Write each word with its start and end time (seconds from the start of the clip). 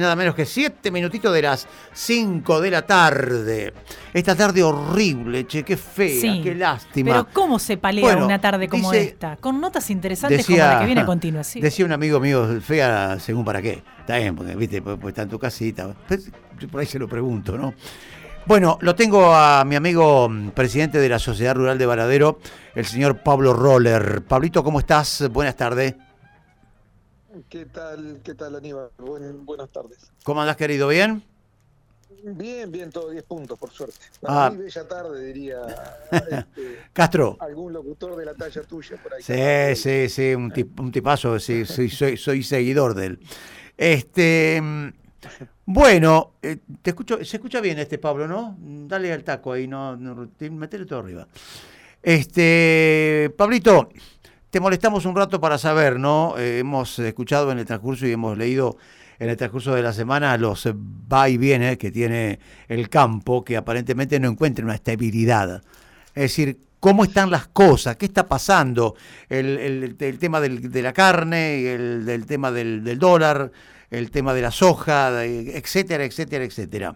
nada 0.00 0.16
menos 0.16 0.34
que 0.34 0.46
siete 0.46 0.90
minutitos 0.90 1.34
de 1.34 1.42
las 1.42 1.68
5 1.92 2.62
de 2.62 2.70
la 2.70 2.80
tarde. 2.80 3.74
Esta 4.14 4.34
tarde 4.34 4.62
horrible, 4.62 5.46
che, 5.46 5.62
qué 5.64 5.76
fea, 5.76 6.18
Sí, 6.18 6.40
qué 6.42 6.54
lástima. 6.54 7.10
Pero 7.10 7.28
¿cómo 7.30 7.58
se 7.58 7.76
palea 7.76 8.00
Bueno, 8.02 8.24
una 8.24 8.40
tarde 8.40 8.70
como 8.70 8.90
dice- 8.90 9.04
esta? 9.04 9.36
Con 9.36 9.60
notas 9.60 9.90
interesantes 9.90 10.46
como 10.46 10.56
la 10.56 10.78
que 10.78 10.86
viene 10.86 11.02
a 11.02 11.04
continuación. 11.04 11.62
Decía 11.62 11.84
un 11.84 11.92
amigo 11.92 12.20
mío, 12.20 12.58
fea 12.62 13.18
según 13.20 13.44
para 13.44 13.60
qué. 13.60 13.82
Está 14.00 14.16
bien, 14.16 14.34
porque 14.34 14.56
viste, 14.56 14.80
pues, 14.80 14.96
pues 14.98 15.12
está 15.12 15.22
en 15.24 15.28
tu 15.28 15.38
casita. 15.38 15.94
Pues, 16.08 16.30
yo 16.58 16.68
por 16.68 16.80
ahí 16.80 16.86
se 16.86 16.98
lo 16.98 17.06
pregunto, 17.06 17.58
¿no? 17.58 17.74
Bueno, 18.46 18.78
lo 18.80 18.94
tengo 18.94 19.34
a 19.34 19.62
mi 19.66 19.76
amigo 19.76 20.26
mm, 20.26 20.52
presidente 20.52 21.00
de 21.00 21.08
la 21.10 21.18
Sociedad 21.18 21.54
Rural 21.54 21.76
de 21.76 21.84
Varadero, 21.84 22.38
el 22.74 22.86
señor 22.86 23.18
Pablo 23.18 23.52
Roller. 23.52 24.22
Pablito, 24.22 24.64
¿cómo 24.64 24.78
estás? 24.80 25.28
Buenas 25.30 25.54
tardes. 25.56 25.96
¿Qué 27.48 27.66
tal, 27.66 28.20
qué 28.22 28.34
tal 28.34 28.56
Aníbal? 28.56 28.90
Buen- 28.98 29.44
buenas 29.46 29.70
tardes. 29.70 30.10
¿Cómo 30.24 30.40
andás, 30.40 30.56
querido? 30.56 30.88
¿Bien? 30.88 31.22
Bien, 32.24 32.70
bien, 32.70 32.90
todo 32.90 33.10
10 33.10 33.24
puntos, 33.24 33.58
por 33.58 33.70
suerte. 33.70 33.96
Ah. 34.22 34.50
Muy 34.54 34.64
bella 34.64 34.86
tarde, 34.86 35.24
diría 35.24 35.60
este, 36.12 36.78
Castro. 36.92 37.36
algún 37.40 37.72
locutor 37.72 38.16
de 38.16 38.26
la 38.26 38.34
talla 38.34 38.62
tuya 38.62 38.96
por 39.02 39.14
ahí. 39.14 39.22
Sí, 39.22 39.80
sí, 39.82 40.08
sí, 40.08 40.34
un, 40.34 40.50
tip- 40.52 40.78
un 40.78 40.92
tipazo, 40.92 41.38
sí, 41.40 41.64
soy, 41.64 41.88
soy 42.16 42.42
seguidor 42.42 42.94
de 42.94 43.06
él. 43.06 43.20
Este, 43.76 44.62
bueno, 45.64 46.34
eh, 46.42 46.58
te 46.82 46.90
escucho, 46.90 47.24
se 47.24 47.36
escucha 47.38 47.60
bien 47.60 47.78
este 47.78 47.98
Pablo, 47.98 48.28
¿no? 48.28 48.56
Dale 48.60 49.12
al 49.12 49.24
taco 49.24 49.52
ahí, 49.52 49.66
no, 49.66 49.96
no 49.96 50.28
te- 50.28 50.50
metele 50.50 50.84
todo 50.84 50.98
arriba. 51.00 51.26
Este, 52.02 53.32
Pablito, 53.36 53.88
te 54.52 54.60
molestamos 54.60 55.06
un 55.06 55.16
rato 55.16 55.40
para 55.40 55.56
saber, 55.56 55.98
¿no? 55.98 56.34
Eh, 56.36 56.58
hemos 56.58 56.98
escuchado 56.98 57.50
en 57.52 57.58
el 57.58 57.64
transcurso 57.64 58.06
y 58.06 58.12
hemos 58.12 58.36
leído 58.36 58.76
en 59.18 59.30
el 59.30 59.36
transcurso 59.38 59.74
de 59.74 59.80
la 59.82 59.94
semana 59.94 60.36
los 60.36 60.66
va 61.10 61.30
y 61.30 61.38
viene 61.38 61.78
que 61.78 61.90
tiene 61.90 62.38
el 62.68 62.90
campo, 62.90 63.42
que 63.44 63.56
aparentemente 63.56 64.20
no 64.20 64.28
encuentra 64.28 64.62
una 64.62 64.74
estabilidad. 64.74 65.62
Es 66.14 66.22
decir, 66.24 66.58
¿cómo 66.80 67.04
están 67.04 67.30
las 67.30 67.46
cosas? 67.48 67.96
¿Qué 67.96 68.04
está 68.04 68.28
pasando? 68.28 68.94
El, 69.30 69.56
el- 69.58 69.96
el 69.98 70.18
tema 70.18 70.38
del- 70.38 70.70
de 70.70 70.82
la 70.82 70.92
carne, 70.92 71.72
el, 71.72 72.04
del 72.04 72.26
tema 72.26 72.52
del, 72.52 72.84
del 72.84 72.98
dólar, 72.98 73.50
el 73.90 74.10
tema 74.10 74.34
de 74.34 74.42
la 74.42 74.50
soja, 74.50 75.24
etcétera, 75.24 76.04
etcétera, 76.04 76.44
etcétera. 76.44 76.94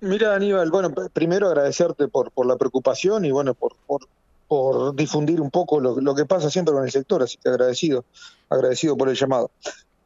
Mira, 0.00 0.34
Aníbal, 0.34 0.70
bueno, 0.70 0.90
pr- 0.90 1.10
primero 1.12 1.48
agradecerte 1.48 2.08
por, 2.08 2.30
por 2.30 2.46
la 2.46 2.56
preocupación 2.56 3.26
y 3.26 3.30
bueno, 3.30 3.52
por, 3.52 3.74
por, 3.86 4.02
por 4.48 4.94
difundir 4.96 5.40
un 5.40 5.50
poco 5.50 5.78
lo, 5.78 6.00
lo 6.00 6.14
que 6.14 6.24
pasa 6.24 6.50
siempre 6.50 6.72
con 6.74 6.82
el 6.84 6.90
sector, 6.90 7.22
así 7.22 7.36
que 7.36 7.48
agradecido, 7.50 8.04
agradecido 8.48 8.96
por 8.96 9.08
el 9.10 9.14
llamado. 9.14 9.50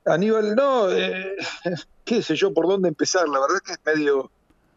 Aníbal, 0.04 0.54
no, 0.56 0.90
eh, 0.90 1.36
qué 2.04 2.22
sé 2.22 2.34
yo 2.34 2.52
por 2.52 2.66
dónde 2.66 2.88
empezar, 2.88 3.28
la 3.28 3.38
verdad 3.40 3.60
que 3.64 3.72
es 3.72 3.78
medio, 3.86 4.30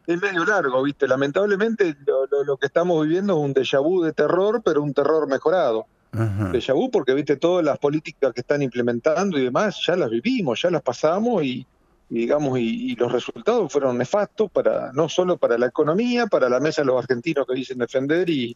es 0.06 0.22
medio 0.22 0.46
largo, 0.46 0.84
¿viste? 0.84 1.08
Lamentablemente 1.08 1.96
lo, 2.06 2.28
lo- 2.28 2.44
lo 2.44 2.58
que 2.58 2.68
estamos 2.68 3.04
viviendo 3.04 3.34
es 3.34 3.40
un 3.44 3.54
déjà 3.56 3.82
vu 3.82 4.04
de 4.04 4.14
terror, 4.14 4.62
pero 4.64 4.84
un 4.84 4.94
terror 4.94 5.28
mejorado. 5.28 5.88
Ajá. 6.12 6.50
déjà 6.54 6.74
vu 6.74 6.90
porque 6.90 7.14
viste 7.14 7.36
todas 7.36 7.66
las 7.66 7.78
políticas 7.78 8.32
que 8.34 8.40
están 8.40 8.62
implementando 8.62 9.38
y 9.38 9.44
demás 9.44 9.82
ya 9.86 9.98
las 9.98 10.10
vivimos, 10.10 10.62
ya 10.62 10.70
las 10.72 10.82
pasamos 10.82 11.44
y, 11.44 11.66
y 12.10 12.20
digamos 12.20 12.58
y, 12.58 12.92
y 12.92 12.96
los 12.96 13.12
resultados 13.12 13.70
fueron 13.70 13.98
nefastos 13.98 14.50
para 14.50 14.94
no 14.94 15.10
solo 15.10 15.36
para 15.36 15.58
la 15.58 15.66
economía, 15.66 16.28
para 16.28 16.48
la 16.48 16.62
mesa 16.62 16.84
de 16.84 16.86
los 16.86 17.00
argentinos 17.00 17.46
que 17.46 17.56
dicen 17.56 17.80
defender 17.80 18.30
y 18.30 18.56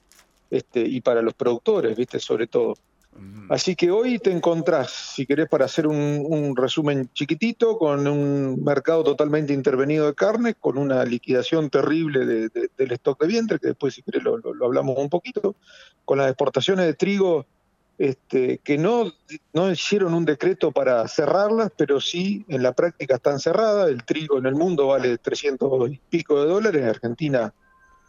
este 0.49 0.81
y 0.81 1.01
para 1.01 1.21
los 1.21 1.33
productores, 1.33 1.95
viste 1.95 2.19
sobre 2.19 2.47
todo. 2.47 2.75
Así 3.49 3.75
que 3.75 3.89
hoy 3.89 4.19
te 4.19 4.31
encontrás, 4.31 4.91
si 5.15 5.25
querés, 5.25 5.49
para 5.49 5.65
hacer 5.65 5.87
un, 5.87 6.23
un 6.27 6.55
resumen 6.55 7.09
chiquitito, 7.13 7.77
con 7.79 8.07
un 8.07 8.63
mercado 8.63 9.03
totalmente 9.03 9.51
intervenido 9.53 10.05
de 10.05 10.13
carne, 10.13 10.53
con 10.53 10.77
una 10.77 11.03
liquidación 11.03 11.69
terrible 11.71 12.25
de- 12.27 12.49
de- 12.49 12.69
del 12.77 12.91
stock 12.93 13.19
de 13.19 13.27
vientre, 13.27 13.57
que 13.59 13.69
después, 13.69 13.95
si 13.95 14.03
querés, 14.03 14.23
lo, 14.23 14.37
lo- 14.37 14.53
lo 14.53 14.65
hablamos 14.67 14.95
un 14.99 15.09
poquito, 15.09 15.55
con 16.05 16.19
las 16.19 16.27
exportaciones 16.27 16.85
de 16.85 16.93
trigo, 16.93 17.47
este, 17.97 18.59
que 18.59 18.77
no, 18.77 19.11
no 19.53 19.71
hicieron 19.71 20.13
un 20.13 20.23
decreto 20.25 20.71
para 20.71 21.05
cerrarlas, 21.07 21.71
pero 21.75 21.99
sí 21.99 22.45
en 22.47 22.61
la 22.63 22.71
práctica 22.73 23.15
están 23.15 23.39
cerradas. 23.39 23.89
El 23.89 24.03
trigo 24.05 24.37
en 24.37 24.45
el 24.45 24.55
mundo 24.55 24.87
vale 24.87 25.17
300 25.17 25.89
y 25.91 25.99
pico 26.09 26.39
de 26.41 26.47
dólares, 26.47 26.81
en 26.83 26.87
Argentina 26.87 27.53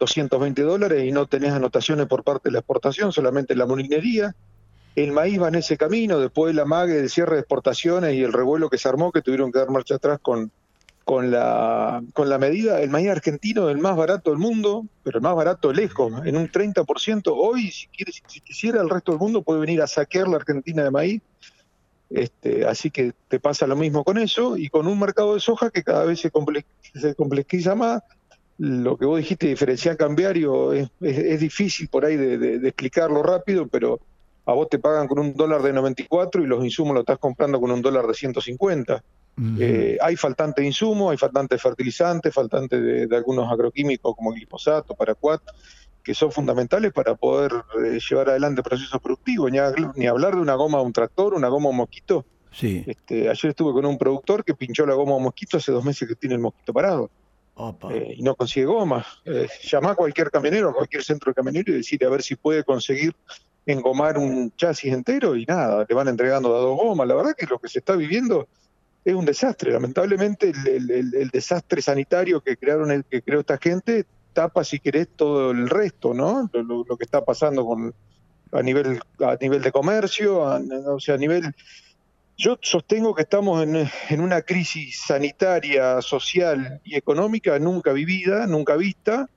220 0.00 0.62
dólares, 0.62 1.04
y 1.04 1.12
no 1.12 1.26
tenés 1.26 1.52
anotaciones 1.52 2.06
por 2.06 2.24
parte 2.24 2.48
de 2.48 2.54
la 2.54 2.58
exportación, 2.58 3.12
solamente 3.12 3.54
la 3.54 3.66
molinería. 3.66 4.34
El 4.96 5.12
maíz 5.12 5.40
va 5.40 5.46
en 5.48 5.54
ese 5.54 5.76
camino, 5.76 6.18
después 6.18 6.52
de 6.52 6.54
la 6.60 6.64
mague, 6.64 6.94
del 6.94 7.08
cierre 7.08 7.34
de 7.36 7.40
exportaciones 7.42 8.14
y 8.14 8.22
el 8.24 8.32
revuelo 8.32 8.68
que 8.68 8.78
se 8.78 8.88
armó, 8.88 9.12
que 9.12 9.22
tuvieron 9.22 9.52
que 9.52 9.60
dar 9.60 9.70
marcha 9.70 9.94
atrás 9.94 10.18
con, 10.20 10.50
con, 11.04 11.30
la, 11.30 12.02
con 12.12 12.28
la 12.28 12.38
medida. 12.38 12.80
El 12.80 12.90
maíz 12.90 13.08
argentino 13.10 13.68
es 13.68 13.76
el 13.76 13.80
más 13.80 13.96
barato 13.96 14.30
del 14.30 14.40
mundo, 14.40 14.86
pero 15.04 15.18
el 15.18 15.22
más 15.22 15.36
barato 15.36 15.72
lejos, 15.72 16.12
en 16.24 16.36
un 16.36 16.48
30%. 16.50 17.22
Hoy, 17.36 17.70
si, 17.70 17.86
quiere, 17.86 18.10
si 18.26 18.40
quisiera, 18.40 18.80
el 18.80 18.90
resto 18.90 19.12
del 19.12 19.20
mundo 19.20 19.42
puede 19.42 19.60
venir 19.60 19.80
a 19.80 19.86
saquear 19.86 20.26
la 20.26 20.36
Argentina 20.38 20.82
de 20.82 20.90
maíz. 20.90 21.22
Este, 22.08 22.66
así 22.66 22.90
que 22.90 23.12
te 23.28 23.38
pasa 23.38 23.68
lo 23.68 23.76
mismo 23.76 24.02
con 24.02 24.18
eso 24.18 24.56
y 24.56 24.68
con 24.68 24.88
un 24.88 24.98
mercado 24.98 25.34
de 25.34 25.40
soja 25.40 25.70
que 25.70 25.84
cada 25.84 26.04
vez 26.04 26.18
se, 26.18 26.32
comple- 26.32 26.64
se 26.94 27.14
complejiza 27.14 27.76
más. 27.76 28.02
Lo 28.62 28.98
que 28.98 29.06
vos 29.06 29.16
dijiste, 29.18 29.46
diferencial 29.48 29.96
cambiario, 29.96 30.72
es, 30.74 30.90
es- 31.00 31.16
es 31.18 31.40
difícil 31.40 31.88
por 31.88 32.04
ahí 32.04 32.16
de, 32.16 32.36
de- 32.36 32.58
de 32.58 32.68
explicarlo 32.68 33.22
rápido, 33.22 33.66
pero 33.66 33.98
a 34.44 34.52
vos 34.52 34.68
te 34.68 34.78
pagan 34.78 35.08
con 35.08 35.18
un 35.18 35.34
dólar 35.34 35.62
de 35.62 35.72
94 35.72 36.42
y 36.42 36.46
los 36.46 36.62
insumos 36.64 36.92
los 36.94 37.02
estás 37.02 37.18
comprando 37.18 37.58
con 37.60 37.70
un 37.70 37.80
dólar 37.80 38.06
de 38.06 38.12
150. 38.14 39.02
Ujú. 39.38 39.46
Eh, 39.58 39.96
hay 40.02 40.16
faltante 40.16 40.60
de 40.60 40.66
insumos, 40.66 41.10
hay 41.12 41.16
faltante 41.16 41.54
de 41.54 41.58
fertilizantes, 41.58 42.34
faltante 42.34 42.80
de, 42.80 43.06
de 43.06 43.16
algunos 43.16 43.50
agroquímicos 43.50 44.14
como 44.14 44.32
glifosato, 44.32 44.94
paraquat, 44.94 45.40
que 46.02 46.12
son 46.14 46.30
fundamentales 46.32 46.92
para 46.92 47.14
poder 47.14 47.52
eh, 47.82 47.98
llevar 48.10 48.28
adelante 48.30 48.62
procesos 48.62 49.00
productivos. 49.00 49.50
Ni, 49.50 49.56
habl- 49.58 49.92
ni 49.96 50.06
hablar 50.06 50.34
de 50.34 50.40
una 50.42 50.54
goma 50.56 50.78
de 50.78 50.84
un 50.84 50.92
tractor, 50.92 51.32
una 51.32 51.48
goma 51.48 51.66
de 51.66 51.70
un 51.70 51.76
mosquito. 51.78 52.26
Sí. 52.52 52.82
Este, 52.86 53.30
ayer 53.30 53.50
estuve 53.50 53.72
con 53.72 53.86
un 53.86 53.96
productor 53.96 54.44
que 54.44 54.54
pinchó 54.54 54.84
la 54.84 54.94
goma 54.94 55.12
de 55.12 55.16
un 55.18 55.22
mosquito 55.24 55.56
hace 55.56 55.70
dos 55.72 55.84
meses 55.84 56.06
que 56.08 56.16
tiene 56.16 56.34
el 56.34 56.40
mosquito 56.42 56.72
parado. 56.74 57.08
Eh, 57.90 58.14
y 58.16 58.22
no 58.22 58.34
consigue 58.34 58.66
goma. 58.66 59.04
Eh, 59.24 59.48
a 59.72 59.94
cualquier 59.94 60.30
camionero, 60.30 60.70
a 60.70 60.74
cualquier 60.74 61.02
centro 61.02 61.30
de 61.30 61.34
camionero 61.34 61.72
y 61.72 61.76
decirle 61.76 62.06
a 62.06 62.10
ver 62.10 62.22
si 62.22 62.36
puede 62.36 62.64
conseguir 62.64 63.14
engomar 63.66 64.18
un 64.18 64.52
chasis 64.56 64.92
entero 64.92 65.36
y 65.36 65.44
nada, 65.44 65.84
le 65.88 65.94
van 65.94 66.08
entregando 66.08 66.54
a 66.56 66.60
dos 66.60 66.76
gomas. 66.78 67.06
La 67.06 67.14
verdad 67.14 67.34
que 67.36 67.46
lo 67.46 67.58
que 67.58 67.68
se 67.68 67.80
está 67.80 67.94
viviendo 67.96 68.48
es 69.04 69.14
un 69.14 69.24
desastre. 69.24 69.72
Lamentablemente 69.72 70.50
el, 70.50 70.90
el- 70.90 71.30
desastre 71.30 71.80
sanitario 71.82 72.40
que 72.40 72.56
crearon 72.56 72.90
el, 72.90 73.04
que 73.04 73.22
creó 73.22 73.40
esta 73.40 73.58
gente 73.58 74.04
tapa, 74.32 74.62
si 74.64 74.78
querés, 74.78 75.08
todo 75.16 75.50
el 75.50 75.68
resto, 75.68 76.14
¿no? 76.14 76.48
Lo, 76.52 76.62
lo- 76.62 76.84
lo 76.88 76.96
que 76.96 77.04
está 77.04 77.24
pasando 77.24 77.64
con 77.64 77.94
a 78.52 78.62
nivel 78.62 79.00
a 79.20 79.36
nivel 79.40 79.62
de 79.62 79.70
comercio, 79.72 80.44
a- 80.46 80.60
o 80.88 80.98
sea, 81.00 81.14
a 81.14 81.18
nivel 81.18 81.52
yo 82.40 82.56
sostengo 82.62 83.14
que 83.14 83.22
estamos 83.22 83.62
en, 83.62 84.20
una 84.20 84.40
crisis 84.40 85.02
sanitaria, 85.06 86.00
social 86.00 86.80
y 86.84 86.96
económica 86.96 87.58
nunca 87.58 87.92
vivida, 87.92 88.46
nunca 88.46 88.76
vista, 88.76 89.28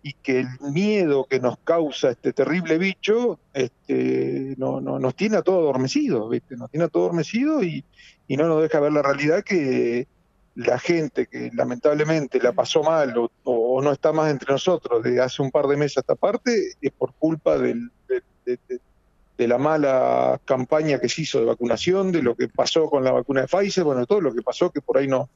y 0.00 0.12
que 0.12 0.40
el 0.40 0.48
miedo 0.72 1.26
que 1.28 1.40
nos 1.40 1.58
causa 1.58 2.10
este 2.10 2.32
terrible 2.32 2.78
bicho 2.78 3.40
este, 3.52 4.54
no, 4.58 4.80
no- 4.80 5.00
nos 5.00 5.16
tiene 5.16 5.38
a 5.38 5.42
todos 5.42 5.58
adormecidos, 5.58 6.30
¿viste? 6.30 6.56
Nos 6.56 6.70
tiene 6.70 6.84
a 6.84 6.88
todos 6.88 7.06
adormecidos 7.06 7.64
y, 7.64 7.84
no 8.28 8.46
nos 8.46 8.62
deja 8.62 8.78
ver 8.78 8.92
la 8.92 9.02
realidad 9.02 9.42
que 9.42 10.06
la 10.54 10.78
gente 10.78 11.26
que 11.26 11.50
lamentablemente 11.52 12.40
la 12.40 12.52
pasó 12.52 12.84
mal 12.84 13.12
o, 13.42 13.82
no 13.82 13.90
está 13.92 14.12
más 14.12 14.30
entre 14.30 14.52
nosotros 14.52 15.02
de 15.02 15.20
hace 15.20 15.42
un 15.42 15.50
par 15.50 15.66
de 15.66 15.76
meses 15.76 15.96
a 15.96 16.00
esta 16.00 16.14
parte 16.14 16.74
es 16.80 16.92
por 16.92 17.12
culpa 17.14 17.58
del- 17.58 17.90
de- 18.08 18.22
de- 18.44 18.80
de- 19.38 19.48
la 19.48 19.58
mala 19.58 20.40
campaña 20.44 20.98
que 20.98 21.08
se 21.08 21.22
hizo 21.22 21.38
de 21.40 21.46
vacunación, 21.46 22.12
de 22.12 22.22
lo 22.22 22.34
que 22.34 22.48
pasó 22.48 22.88
con 22.90 23.04
la 23.04 23.12
vacuna 23.12 23.42
de 23.42 23.48
Pfizer, 23.48 23.84
bueno, 23.84 24.06
todo 24.06 24.20
lo 24.20 24.34
que 24.34 24.42
pasó, 24.42 24.70
que 24.70 24.80
por 24.80 24.98
ahí 24.98 25.06
no, 25.08 25.28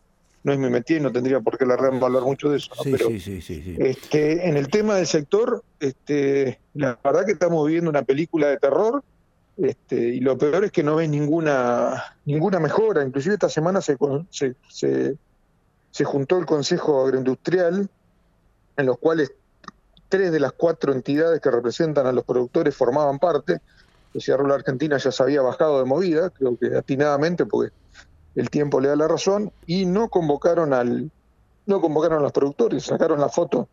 no 0.42 0.52
es 0.52 0.58
mi 0.58 0.70
metida 0.70 0.98
y 0.98 1.02
no 1.02 1.12
tendría 1.12 1.40
por 1.40 1.58
qué 1.58 1.66
la 1.66 1.74
hablar 1.74 2.22
mucho 2.22 2.50
de 2.50 2.56
eso, 2.58 2.72
¿no? 2.76 2.82
Sí, 2.82 2.90
pero 2.92 3.08
sí, 3.08 3.20
sí, 3.20 3.42
sí, 3.42 3.62
sí. 3.62 3.76
este, 3.78 4.48
en 4.48 4.56
el 4.56 4.68
tema 4.68 4.96
del 4.96 5.06
sector, 5.06 5.62
este, 5.78 6.58
la 6.74 6.98
verdad 7.04 7.26
que 7.26 7.32
estamos 7.32 7.66
viviendo 7.66 7.90
una 7.90 8.02
película 8.02 8.48
de 8.48 8.56
terror, 8.56 9.02
este, 9.58 9.96
y 9.96 10.20
lo 10.20 10.38
peor 10.38 10.64
es 10.64 10.72
que 10.72 10.82
no 10.82 10.96
ves 10.96 11.10
ninguna, 11.10 12.16
ninguna 12.24 12.58
mejora. 12.58 13.04
Inclusive 13.04 13.34
esta 13.34 13.50
semana 13.50 13.82
se, 13.82 13.98
se, 14.30 14.54
se, 14.70 15.16
se 15.90 16.04
juntó 16.04 16.38
el 16.38 16.46
Consejo 16.46 17.04
Agroindustrial, 17.04 17.86
en 18.78 18.86
los 18.86 18.98
cuales 18.98 19.32
tres 20.08 20.32
de 20.32 20.40
las 20.40 20.52
cuatro 20.52 20.92
entidades 20.94 21.40
que 21.40 21.50
representan 21.50 22.06
a 22.06 22.12
los 22.12 22.24
productores 22.24 22.74
formaban 22.74 23.18
parte. 23.18 23.60
La 24.12 24.20
Sociedad 24.20 24.38
Rural 24.38 24.58
Argentina 24.58 24.98
ya 24.98 25.12
se 25.12 25.22
había 25.22 25.42
bajado 25.42 25.78
de 25.78 25.84
movida, 25.84 26.30
creo 26.30 26.56
que 26.58 26.76
atinadamente, 26.76 27.46
porque 27.46 27.72
el 28.34 28.50
tiempo 28.50 28.80
le 28.80 28.88
da 28.88 28.96
la 28.96 29.08
razón, 29.08 29.52
y 29.66 29.86
no 29.86 30.08
convocaron 30.08 30.72
al, 30.72 31.10
no 31.66 31.80
convocaron 31.80 32.18
a 32.18 32.22
los 32.22 32.32
productores, 32.32 32.84
sacaron 32.84 33.20
la 33.20 33.28
foto 33.28 33.68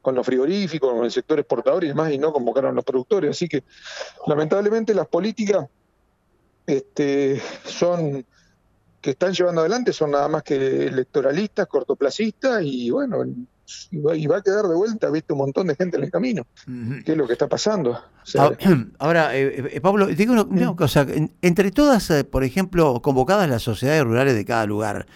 con 0.00 0.14
los 0.14 0.24
frigoríficos, 0.24 0.92
con 0.92 1.04
el 1.04 1.10
sector 1.10 1.38
exportador 1.38 1.84
y 1.84 1.88
demás, 1.88 2.12
y 2.12 2.18
no 2.18 2.32
convocaron 2.32 2.70
a 2.70 2.74
los 2.74 2.84
productores. 2.84 3.30
Así 3.30 3.48
que, 3.48 3.64
lamentablemente, 4.26 4.94
las 4.94 5.08
políticas 5.08 5.66
este, 6.66 7.42
son 7.64 8.24
que 9.00 9.10
están 9.10 9.32
llevando 9.32 9.60
adelante 9.60 9.92
son 9.92 10.10
nada 10.10 10.28
más 10.28 10.42
que 10.42 10.86
electoralistas, 10.86 11.66
cortoplacistas 11.66 12.62
y 12.62 12.90
bueno, 12.90 13.24
y 13.90 14.26
va, 14.26 14.38
a 14.38 14.42
quedar 14.42 14.66
de 14.66 14.74
vuelta, 14.74 15.10
viste, 15.10 15.32
un 15.32 15.40
montón 15.40 15.66
de 15.66 15.76
gente 15.76 15.96
en 15.96 16.04
el 16.04 16.10
camino. 16.10 16.46
¿Qué 17.04 17.12
es 17.12 17.18
lo 17.18 17.26
que 17.26 17.34
está 17.34 17.48
pasando? 17.48 18.00
Ah, 18.36 18.50
ahora, 18.98 19.36
eh, 19.36 19.70
eh, 19.72 19.80
Pablo, 19.80 20.06
digo 20.06 20.32
una, 20.32 20.74
cosa, 20.74 21.06
entre 21.42 21.70
todas, 21.70 22.10
eh, 22.10 22.24
por 22.24 22.44
ejemplo, 22.44 23.00
convocadas 23.02 23.48
las 23.48 23.62
sociedades 23.62 24.04
rurales 24.04 24.34
de 24.34 24.44
cada 24.44 24.66
lugar, 24.66 25.06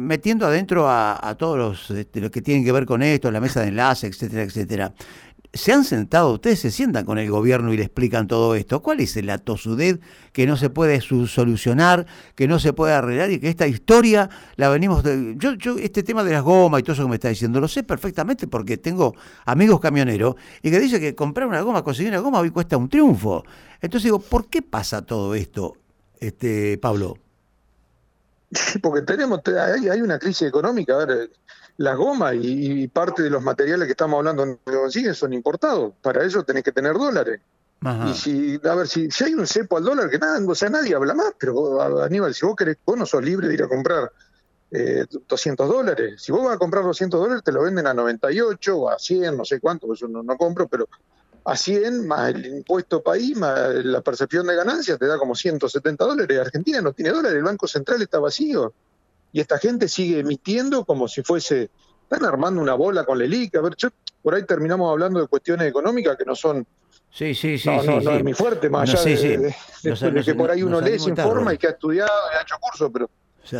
metiendo 0.00 0.46
adentro 0.46 0.86
a, 0.88 1.36
todos 1.38 1.56
los, 1.56 1.90
este, 1.96 2.20
los, 2.20 2.30
que 2.30 2.42
tienen 2.42 2.64
que 2.64 2.72
ver 2.72 2.86
con 2.86 3.02
esto, 3.02 3.30
la 3.30 3.40
mesa 3.40 3.60
de 3.60 3.68
enlace, 3.68 4.08
etcétera, 4.08 4.42
etcétera 4.42 4.94
se 5.54 5.72
han 5.72 5.84
sentado, 5.84 6.32
ustedes 6.32 6.58
se 6.58 6.70
sientan 6.72 7.04
con 7.04 7.18
el 7.18 7.30
gobierno 7.30 7.72
y 7.72 7.76
le 7.76 7.84
explican 7.84 8.26
todo 8.26 8.56
esto. 8.56 8.82
¿Cuál 8.82 9.00
es 9.00 9.16
la 9.24 9.38
tosudez 9.38 10.00
que 10.32 10.46
no 10.46 10.56
se 10.56 10.68
puede 10.68 11.00
solucionar, 11.00 12.06
que 12.34 12.48
no 12.48 12.58
se 12.58 12.72
puede 12.72 12.92
arreglar 12.92 13.30
y 13.30 13.38
que 13.38 13.48
esta 13.48 13.66
historia 13.68 14.28
la 14.56 14.68
venimos... 14.68 15.04
De, 15.04 15.36
yo, 15.38 15.54
yo, 15.54 15.78
este 15.78 16.02
tema 16.02 16.24
de 16.24 16.32
las 16.32 16.42
gomas 16.42 16.80
y 16.80 16.82
todo 16.82 16.94
eso 16.94 17.04
que 17.04 17.08
me 17.08 17.14
está 17.14 17.28
diciendo, 17.28 17.60
lo 17.60 17.68
sé 17.68 17.84
perfectamente 17.84 18.48
porque 18.48 18.76
tengo 18.76 19.14
amigos 19.44 19.80
camioneros 19.80 20.34
y 20.60 20.70
que 20.70 20.80
dicen 20.80 21.00
que 21.00 21.14
comprar 21.14 21.46
una 21.46 21.60
goma, 21.60 21.84
conseguir 21.84 22.10
una 22.10 22.20
goma 22.20 22.40
hoy 22.40 22.50
cuesta 22.50 22.76
un 22.76 22.88
triunfo. 22.88 23.44
Entonces 23.80 24.04
digo, 24.04 24.18
¿por 24.18 24.48
qué 24.48 24.60
pasa 24.60 25.02
todo 25.02 25.36
esto, 25.36 25.76
este 26.18 26.78
Pablo? 26.78 27.16
Porque 28.82 29.02
tenemos, 29.02 29.40
hay, 29.46 29.88
hay 29.88 30.00
una 30.00 30.18
crisis 30.18 30.48
económica, 30.48 30.94
a 30.94 31.06
ver, 31.06 31.30
las 31.76 31.96
gomas 31.96 32.34
y, 32.40 32.86
parte 32.88 33.22
de 33.22 33.30
los 33.30 33.42
materiales 33.42 33.86
que 33.86 33.92
estamos 33.92 34.18
hablando 34.18 34.58
que 34.64 34.72
consiguen 34.72 35.14
son 35.14 35.32
importados. 35.32 35.92
Para 36.00 36.24
eso 36.24 36.42
tenés 36.44 36.62
que 36.62 36.72
tener 36.72 36.94
dólares. 36.94 37.40
Y 38.08 38.14
si, 38.14 38.60
a 38.64 38.74
ver, 38.74 38.88
si, 38.88 39.10
si 39.10 39.24
hay 39.24 39.34
un 39.34 39.46
cepo 39.46 39.76
al 39.76 39.84
dólar, 39.84 40.08
que 40.08 40.18
nada, 40.18 40.40
o 40.46 40.54
sea, 40.54 40.70
nadie 40.70 40.94
habla 40.94 41.12
más, 41.12 41.34
pero 41.38 42.02
Aníbal, 42.02 42.32
si 42.32 42.46
vos 42.46 42.56
querés, 42.56 42.78
vos 42.84 42.96
no 42.96 43.04
sos 43.04 43.22
libre 43.22 43.46
de 43.46 43.54
ir 43.54 43.62
a 43.62 43.68
comprar 43.68 44.10
eh, 44.70 45.04
200 45.28 45.68
dólares. 45.68 46.22
Si 46.22 46.32
vos 46.32 46.44
vas 46.46 46.54
a 46.54 46.58
comprar 46.58 46.82
200 46.82 47.20
dólares, 47.20 47.42
te 47.44 47.52
lo 47.52 47.62
venden 47.62 47.86
a 47.86 47.92
98 47.92 48.76
o 48.76 48.88
a 48.88 48.98
100, 48.98 49.36
no 49.36 49.44
sé 49.44 49.60
cuánto, 49.60 49.92
eso 49.92 50.08
no, 50.08 50.22
no 50.22 50.36
compro, 50.38 50.66
pero 50.66 50.88
a 51.44 51.56
100 51.58 52.06
más 52.06 52.30
el 52.30 52.46
impuesto 52.46 53.02
país, 53.02 53.36
más 53.36 53.84
la 53.84 54.00
percepción 54.00 54.46
de 54.46 54.56
ganancias, 54.56 54.98
te 54.98 55.06
da 55.06 55.18
como 55.18 55.34
170 55.34 56.06
dólares. 56.06 56.40
Argentina 56.40 56.80
no 56.80 56.94
tiene 56.94 57.10
dólares, 57.10 57.36
el 57.36 57.44
Banco 57.44 57.66
Central 57.66 58.00
está 58.00 58.18
vacío 58.18 58.72
y 59.34 59.40
esta 59.40 59.58
gente 59.58 59.88
sigue 59.88 60.20
emitiendo 60.20 60.84
como 60.84 61.08
si 61.08 61.24
fuese, 61.24 61.68
están 62.04 62.24
armando 62.24 62.62
una 62.62 62.74
bola 62.74 63.04
con 63.04 63.18
la 63.18 63.24
ELIC. 63.24 63.56
A 63.56 63.62
ver, 63.62 63.74
por 64.22 64.32
ahí 64.32 64.44
terminamos 64.44 64.88
hablando 64.88 65.20
de 65.20 65.26
cuestiones 65.26 65.66
económicas 65.66 66.16
que 66.16 66.24
no 66.24 66.36
son... 66.36 66.64
Sí, 67.10 67.34
sí, 67.34 67.58
sí. 67.58 67.68
No, 67.68 67.80
sí, 67.80 67.86
no, 67.88 68.00
no 68.00 68.10
es 68.12 68.22
mi 68.22 68.32
fuerte, 68.32 68.70
más 68.70 68.88
allá 68.88 69.02
de, 69.02 69.52
que 70.24 70.34
por 70.36 70.52
ahí 70.52 70.62
uno 70.62 70.80
lee, 70.80 71.00
se 71.00 71.10
informa 71.10 71.52
y 71.52 71.58
que 71.58 71.66
ha 71.66 71.70
estudiado 71.70 72.12
y 72.32 72.38
ha 72.38 72.42
hecho 72.42 72.54
curso, 72.60 72.92
pero, 72.92 73.10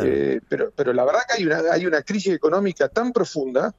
eh, 0.01 0.39
pero, 0.47 0.71
pero 0.73 0.93
la 0.93 1.03
verdad 1.03 1.19
que 1.27 1.41
hay 1.41 1.45
una, 1.45 1.57
hay 1.69 1.85
una 1.85 2.01
crisis 2.03 2.33
económica 2.33 2.87
tan 2.87 3.11
profunda 3.11 3.75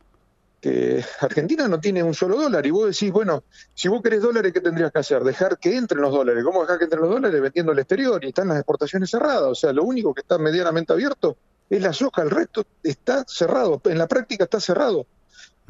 que 0.61 1.03
Argentina 1.21 1.67
no 1.67 1.81
tiene 1.81 2.03
un 2.03 2.13
solo 2.13 2.37
dólar 2.37 2.67
y 2.67 2.73
vos 2.73 2.91
decís, 2.91 3.11
bueno, 3.11 3.45
si 3.73 3.89
vos 3.89 4.03
querés 4.03 4.21
dólares, 4.21 4.53
¿qué 4.53 4.61
tendrías 4.61 4.93
que 4.93 4.99
hacer? 4.99 5.25
Dejar 5.25 5.59
que 5.59 5.75
entren 5.75 6.03
los 6.03 6.13
dólares. 6.13 6.45
¿Cómo 6.45 6.61
dejar 6.61 6.77
que 6.77 6.85
entren 6.85 7.01
los 7.01 7.11
dólares? 7.11 7.41
Vendiendo 7.41 7.73
al 7.73 7.79
exterior 7.79 8.23
y 8.23 8.29
están 8.29 8.49
las 8.49 8.59
exportaciones 8.59 9.11
cerradas. 9.11 9.49
O 9.49 9.55
sea, 9.55 9.73
lo 9.73 9.85
único 9.85 10.13
que 10.13 10.21
está 10.21 10.37
medianamente 10.37 10.93
abierto 10.93 11.39
es 11.69 11.83
la 11.83 11.93
soja, 11.93 12.23
el 12.23 12.31
resto 12.31 12.67
está 12.83 13.25
cerrado, 13.27 13.81
en 13.85 13.99
la 13.99 14.07
práctica 14.07 14.45
está 14.45 14.61
cerrado. 14.61 15.07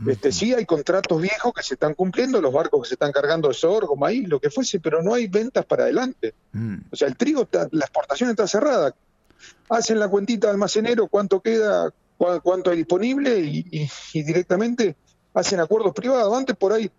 Este, 0.07 0.31
sí 0.31 0.53
hay 0.53 0.67
contratos 0.67 1.23
viejos 1.23 1.55
que 1.55 1.63
se 1.63 1.75
están 1.75 1.95
cumpliendo, 1.95 2.41
los 2.43 2.53
barcos 2.53 2.83
que 2.83 2.89
se 2.89 2.95
están 2.95 3.13
cargando 3.13 3.49
de 3.49 3.55
sorgo, 3.55 3.97
maíz, 3.97 4.29
lo 4.29 4.39
que 4.39 4.51
fuese, 4.51 4.79
pero 4.79 5.03
no 5.03 5.15
hay 5.15 5.27
ventas 5.27 5.65
para 5.65 5.85
adelante. 5.85 6.35
Mm. 6.53 6.77
O 6.91 6.97
sea, 6.97 7.09
el 7.09 7.17
trigo, 7.17 7.49
la 7.53 7.85
exportación 7.85 8.29
está 8.29 8.47
cerrada. 8.47 8.95
Hacen 9.71 9.99
la 9.99 10.09
cuentita 10.09 10.49
de 10.49 10.53
almacenero, 10.53 11.09
cuánto 11.09 11.41
queda, 11.41 11.91
cuánto 12.43 12.71
hay 12.71 12.79
disponible 12.79 13.39
y, 13.39 13.89
directamente 14.23 14.97
hacen 15.33 15.61
acuerdos 15.61 15.95
privados. 15.95 16.37
Antes 16.37 16.57
por 16.57 16.73
ahí, 16.73 16.91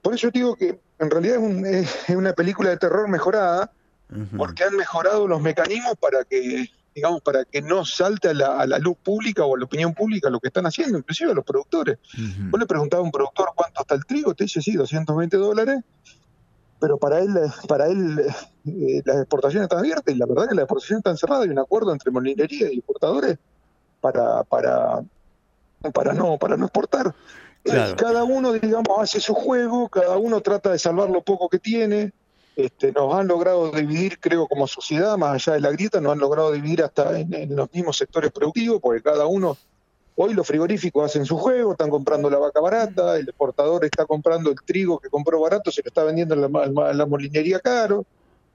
por 0.00 0.14
eso 0.14 0.30
digo 0.30 0.54
que 0.54 0.78
en 0.98 1.10
realidad 1.10 1.38
es, 1.66 2.14
una 2.14 2.32
película 2.32 2.70
de 2.70 2.76
terror 2.76 3.08
mejorada, 3.08 3.72
porque 4.36 4.64
han 4.64 4.76
mejorado 4.76 5.28
los 5.28 5.40
mecanismos 5.40 5.94
para 6.00 6.24
que 6.24 6.68
digamos, 7.00 7.22
para 7.22 7.46
que 7.46 7.62
no 7.62 7.82
salte 7.86 8.28
a 8.28 8.34
la, 8.34 8.78
luz 8.78 8.98
pública 9.02 9.42
o 9.46 9.56
a 9.56 9.58
la 9.58 9.64
opinión 9.64 9.94
pública 9.94 10.28
lo 10.28 10.38
que 10.38 10.48
están 10.48 10.66
haciendo, 10.66 10.98
inclusive 10.98 11.30
a 11.30 11.34
los 11.34 11.46
productores. 11.46 11.98
Vos 12.50 12.60
le 12.60 12.66
preguntaba 12.66 13.00
a 13.00 13.04
un 13.04 13.10
productor 13.10 13.52
cuánto 13.54 13.80
está 13.80 13.94
el 13.94 14.04
trigo, 14.04 14.34
te 14.34 14.44
dice 14.44 14.60
sí, 14.60 14.74
220 14.74 15.38
dólares, 15.38 15.80
pero 16.78 16.98
para 16.98 17.20
él, 17.20 17.34
para 17.66 17.86
él 17.86 18.20
eh, 18.66 19.02
las 19.06 19.16
exportaciones 19.16 19.64
están 19.64 19.78
abiertas 19.78 20.14
y 20.14 20.18
la 20.18 20.26
verdad 20.26 20.46
que 20.46 20.54
las 20.54 20.64
exportaciones 20.64 21.00
están 21.00 21.16
cerradas, 21.16 21.44
hay 21.44 21.50
un 21.50 21.58
acuerdo 21.58 21.90
entre 21.90 22.10
molinería 22.10 22.70
y 22.70 22.76
exportadores 22.76 23.38
para, 24.02 24.44
para, 24.44 25.00
para, 25.94 26.12
no, 26.12 26.36
para 26.36 26.58
no 26.58 26.66
exportar. 26.66 27.14
Cada 27.96 28.24
uno, 28.24 28.52
digamos, 28.52 28.98
hace 28.98 29.20
su 29.20 29.32
juego, 29.34 29.88
cada 29.88 30.18
uno 30.18 30.42
trata 30.42 30.70
de 30.70 30.78
salvar 30.78 31.08
lo 31.08 31.22
poco 31.22 31.48
que 31.48 31.58
tiene, 31.58 32.12
este, 32.56 32.92
nos 32.92 33.14
han 33.14 33.28
logrado 33.28 33.70
dividir, 33.70 34.18
creo, 34.18 34.46
como 34.46 34.66
sociedad, 34.66 35.16
más 35.16 35.34
allá 35.34 35.54
de 35.54 35.60
la 35.60 35.70
grieta, 35.70 36.00
nos 36.00 36.12
han 36.12 36.18
logrado 36.18 36.52
dividir 36.52 36.82
hasta 36.82 37.18
en, 37.18 37.54
los 37.54 37.72
mismos 37.72 37.96
sectores 37.96 38.32
productivos, 38.32 38.80
porque 38.80 39.02
cada 39.02 39.26
uno, 39.26 39.56
hoy 40.16 40.34
los 40.34 40.46
frigoríficos 40.46 41.04
hacen 41.04 41.24
su 41.24 41.38
juego, 41.38 41.72
están 41.72 41.90
comprando 41.90 42.28
la 42.28 42.38
vaca 42.38 42.60
barata, 42.60 43.16
el 43.16 43.28
exportador 43.28 43.84
está 43.84 44.04
comprando 44.04 44.50
el 44.50 44.56
trigo 44.64 44.98
que 44.98 45.08
compró 45.08 45.40
barato, 45.40 45.70
se 45.70 45.82
lo 45.82 45.88
está 45.88 46.04
vendiendo 46.04 46.34
en 46.34 46.52
la, 46.98 47.06
molinería 47.06 47.60
caro, 47.60 48.04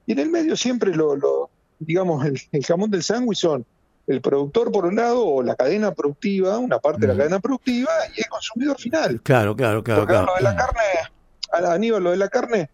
y 0.06 0.12
en 0.12 0.18
el 0.20 0.30
medio 0.30 0.56
siempre 0.56 0.94
lo, 0.94 1.50
digamos, 1.78 2.24
el, 2.24 2.64
jamón 2.64 2.90
del 2.90 3.02
sándwich 3.02 3.38
son 3.38 3.64
el 4.06 4.20
productor 4.20 4.70
por 4.70 4.86
un 4.86 4.94
lado 4.94 5.26
o 5.26 5.42
la 5.42 5.56
cadena 5.56 5.92
productiva, 5.92 6.58
una 6.58 6.78
parte 6.78 7.00
de 7.00 7.08
la 7.08 7.18
cadena 7.18 7.40
productiva 7.40 7.90
y 8.16 8.20
el 8.20 8.28
consumidor 8.28 8.78
final. 8.78 9.20
Claro, 9.22 9.56
claro, 9.56 9.82
claro. 9.82 10.06
claro. 10.06 10.26
Lo 10.26 10.34
de 10.36 10.42
la 10.42 10.54
carne, 10.54 11.72
Aníbal, 11.72 12.04
lo 12.04 12.10
de 12.12 12.16
la 12.16 12.28
carne, 12.28 12.70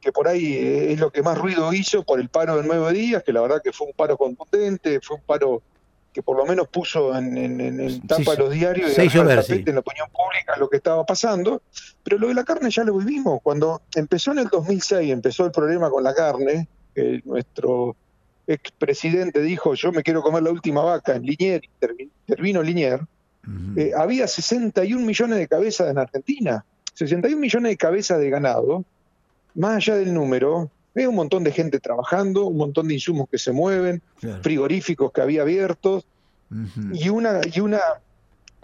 que 0.00 0.12
por 0.12 0.28
ahí 0.28 0.56
es 0.90 1.00
lo 1.00 1.10
que 1.10 1.22
más 1.22 1.38
ruido 1.38 1.72
hizo 1.72 2.02
por 2.02 2.20
el 2.20 2.28
paro 2.28 2.56
de 2.56 2.66
nueve 2.66 2.92
días, 2.92 3.22
que 3.22 3.32
la 3.32 3.40
verdad 3.40 3.60
que 3.62 3.72
fue 3.72 3.86
un 3.86 3.92
paro 3.92 4.16
contundente, 4.16 5.00
fue 5.00 5.16
un 5.16 5.22
paro 5.22 5.62
que 6.12 6.22
por 6.22 6.36
lo 6.36 6.46
menos 6.46 6.68
puso 6.68 7.14
en, 7.14 7.36
en, 7.36 8.06
tapa 8.06 8.34
los 8.36 8.50
diarios 8.50 8.96
y 8.96 9.02
en 9.02 9.26
la 9.26 9.80
opinión 9.80 10.08
pública 10.10 10.56
lo 10.58 10.68
que 10.70 10.78
estaba 10.78 11.04
pasando, 11.04 11.60
pero 12.02 12.16
lo 12.16 12.28
de 12.28 12.34
la 12.34 12.42
carne 12.42 12.70
ya 12.70 12.84
lo 12.84 12.96
vivimos. 12.96 13.40
Cuando 13.42 13.82
empezó 13.94 14.32
en 14.32 14.38
el 14.38 14.48
2006, 14.48 15.12
empezó 15.12 15.44
el 15.44 15.52
problema 15.52 15.90
con 15.90 16.02
la 16.02 16.14
carne, 16.14 16.68
que 16.94 17.20
nuestro 17.26 17.96
expresidente 18.46 19.42
dijo, 19.42 19.74
yo 19.74 19.92
me 19.92 20.02
quiero 20.02 20.22
comer 20.22 20.42
la 20.42 20.52
última 20.52 20.82
vaca 20.82 21.14
en 21.14 21.24
Linier, 21.24 21.62
intervino 22.26 22.62
Linier, 22.62 23.00
eh, 23.76 23.92
había 23.96 24.26
61 24.26 25.04
millones 25.04 25.38
de 25.38 25.46
cabezas 25.46 25.90
en 25.90 25.98
Argentina, 25.98 26.64
61 26.94 27.36
millones 27.36 27.72
de 27.72 27.76
cabezas 27.76 28.18
de 28.18 28.30
ganado, 28.30 28.84
más 29.56 29.76
allá 29.76 29.96
del 29.96 30.14
número, 30.14 30.70
hay 30.94 31.06
un 31.06 31.14
montón 31.14 31.44
de 31.44 31.52
gente 31.52 31.80
trabajando, 31.80 32.46
un 32.46 32.56
montón 32.56 32.88
de 32.88 32.94
insumos 32.94 33.28
que 33.30 33.38
se 33.38 33.52
mueven, 33.52 34.02
frigoríficos 34.42 35.12
que 35.12 35.20
había 35.20 35.42
abiertos 35.42 36.06
y, 36.92 37.08
una, 37.08 37.40
y 37.52 37.60
una 37.60 37.80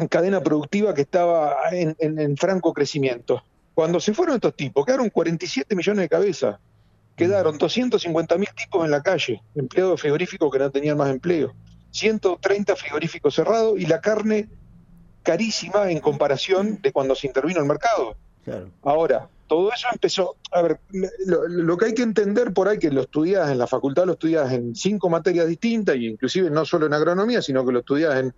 cadena 0.09 0.43
productiva 0.43 0.95
que 0.95 1.03
estaba 1.03 1.57
en, 1.71 2.37
franco 2.37 2.73
crecimiento. 2.73 3.43
Cuando 3.75 4.01
se 4.01 4.15
fueron 4.15 4.37
estos 4.37 4.55
tipos, 4.55 4.85
quedaron 4.85 5.11
47 5.11 5.75
millones 5.75 6.03
de 6.03 6.09
cabezas, 6.09 6.59
quedaron 7.17 7.59
250 7.59 8.39
mil 8.39 8.49
tipos 8.57 8.85
en 8.85 8.91
la 8.91 9.03
calle, 9.03 9.43
empleados 9.55 10.01
frigoríficos 10.01 10.51
que 10.53 10.59
no 10.59 10.71
tenían 10.71 10.97
más 10.97 11.11
empleo, 11.11 11.55
130 11.91 12.77
frigoríficos 12.77 13.35
cerrados 13.35 13.79
y 13.79 13.87
la 13.87 14.01
carne 14.01 14.49
carísima 15.23 15.91
en 15.91 16.01
comparación 16.01 16.81
de 16.83 16.93
cuando 16.93 17.15
se 17.15 17.27
intervino 17.27 17.61
el 17.61 17.67
mercado. 17.67 18.17
Ahora, 18.83 19.29
todo 19.47 19.71
eso 19.73 19.87
empezó, 19.93 20.37
a 20.51 20.63
ver, 20.63 20.81
lo, 21.27 21.77
que 21.77 21.87
hay 21.87 21.95
que 21.95 22.03
entender 22.03 22.53
por 22.53 22.69
ahí, 22.69 22.79
que 22.79 22.91
lo 22.91 23.03
estudias 23.03 23.51
en 23.51 23.59
la 23.59 23.67
facultad, 23.67 24.07
lo 24.07 24.13
estudias 24.13 24.51
en 24.53 24.75
cinco 24.75 25.11
materias 25.11 25.47
distintas, 25.47 25.97
y 25.97 26.07
inclusive 26.07 26.49
no 26.49 26.65
solo 26.65 26.87
en 26.87 26.95
agronomía, 26.95 27.43
sino 27.43 27.65
que 27.65 27.73
lo 27.73 27.81
estudias 27.81 28.17
en, 28.17 28.35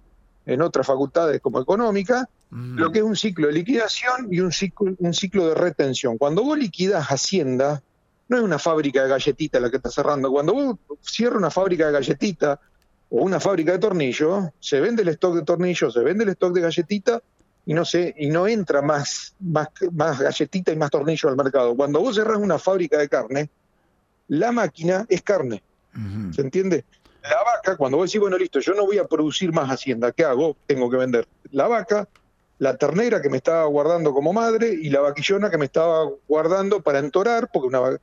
en 0.46 0.62
otras 0.62 0.86
facultades 0.86 1.40
como 1.40 1.60
económica, 1.60 2.28
mm. 2.50 2.78
lo 2.78 2.90
que 2.90 2.98
es 2.98 3.04
un 3.04 3.16
ciclo 3.16 3.46
de 3.46 3.52
liquidación 3.52 4.28
y 4.30 4.40
un 4.40 4.52
ciclo, 4.52 4.94
un 4.98 5.14
ciclo 5.14 5.48
de 5.48 5.54
retención. 5.54 6.18
Cuando 6.18 6.42
vos 6.42 6.58
liquidas 6.58 7.06
Hacienda, 7.06 7.82
no 8.28 8.36
es 8.36 8.42
una 8.42 8.58
fábrica 8.58 9.02
de 9.02 9.08
galletita 9.10 9.60
la 9.60 9.70
que 9.70 9.76
está 9.76 9.90
cerrando. 9.90 10.30
Cuando 10.30 10.52
vos 10.52 10.78
cierras 11.02 11.38
una 11.38 11.50
fábrica 11.50 11.86
de 11.86 11.92
galletita 11.92 12.60
o 13.10 13.22
una 13.22 13.38
fábrica 13.38 13.72
de 13.72 13.78
tornillos, 13.78 14.46
se 14.58 14.80
vende 14.80 15.02
el 15.02 15.08
stock 15.10 15.36
de 15.36 15.42
tornillos, 15.42 15.94
se 15.94 16.00
vende 16.00 16.24
el 16.24 16.30
stock 16.30 16.52
de 16.54 16.60
galletita 16.60 17.22
y 17.66 17.74
no 17.74 17.84
sé, 17.84 18.14
y 18.18 18.28
no 18.28 18.46
entra 18.46 18.82
más, 18.82 19.34
más, 19.40 19.68
más 19.92 20.20
galletita 20.20 20.72
y 20.72 20.76
más 20.76 20.90
tornillo 20.90 21.28
al 21.28 21.36
mercado. 21.36 21.74
Cuando 21.74 22.00
vos 22.00 22.16
cerrás 22.16 22.38
una 22.38 22.58
fábrica 22.58 22.98
de 22.98 23.08
carne, 23.08 23.50
la 24.28 24.52
máquina 24.52 25.06
es 25.08 25.22
carne. 25.22 25.62
¿Se 26.32 26.40
entiende? 26.40 26.84
La 27.22 27.42
vaca, 27.42 27.76
cuando 27.76 27.98
vos 27.98 28.10
decís, 28.10 28.20
bueno, 28.20 28.36
listo, 28.36 28.58
yo 28.58 28.74
no 28.74 28.84
voy 28.84 28.98
a 28.98 29.04
producir 29.04 29.52
más 29.52 29.70
hacienda, 29.70 30.12
¿qué 30.12 30.24
hago? 30.24 30.56
Tengo 30.66 30.90
que 30.90 30.96
vender 30.96 31.26
la 31.52 31.68
vaca, 31.68 32.08
la 32.58 32.76
ternera 32.76 33.22
que 33.22 33.30
me 33.30 33.36
estaba 33.36 33.64
guardando 33.66 34.12
como 34.12 34.32
madre 34.32 34.74
y 34.74 34.90
la 34.90 35.00
vaquillona 35.00 35.50
que 35.50 35.58
me 35.58 35.66
estaba 35.66 36.10
guardando 36.26 36.82
para 36.82 36.98
entorar, 36.98 37.48
porque 37.52 37.68
una, 37.68 37.98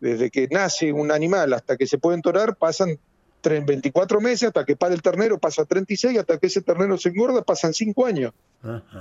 desde 0.00 0.30
que 0.30 0.48
nace 0.50 0.92
un 0.92 1.12
animal 1.12 1.52
hasta 1.52 1.76
que 1.76 1.86
se 1.86 1.98
puede 1.98 2.16
entorar 2.16 2.56
pasan 2.56 2.98
24 3.42 4.20
meses 4.20 4.48
hasta 4.48 4.64
que 4.64 4.74
para 4.74 4.94
el 4.94 5.02
ternero, 5.02 5.38
pasa 5.38 5.64
36, 5.64 6.18
hasta 6.18 6.38
que 6.38 6.46
ese 6.46 6.62
ternero 6.62 6.96
se 6.96 7.10
engorda, 7.10 7.42
pasan 7.42 7.74
5 7.74 8.06
años. 8.06 8.32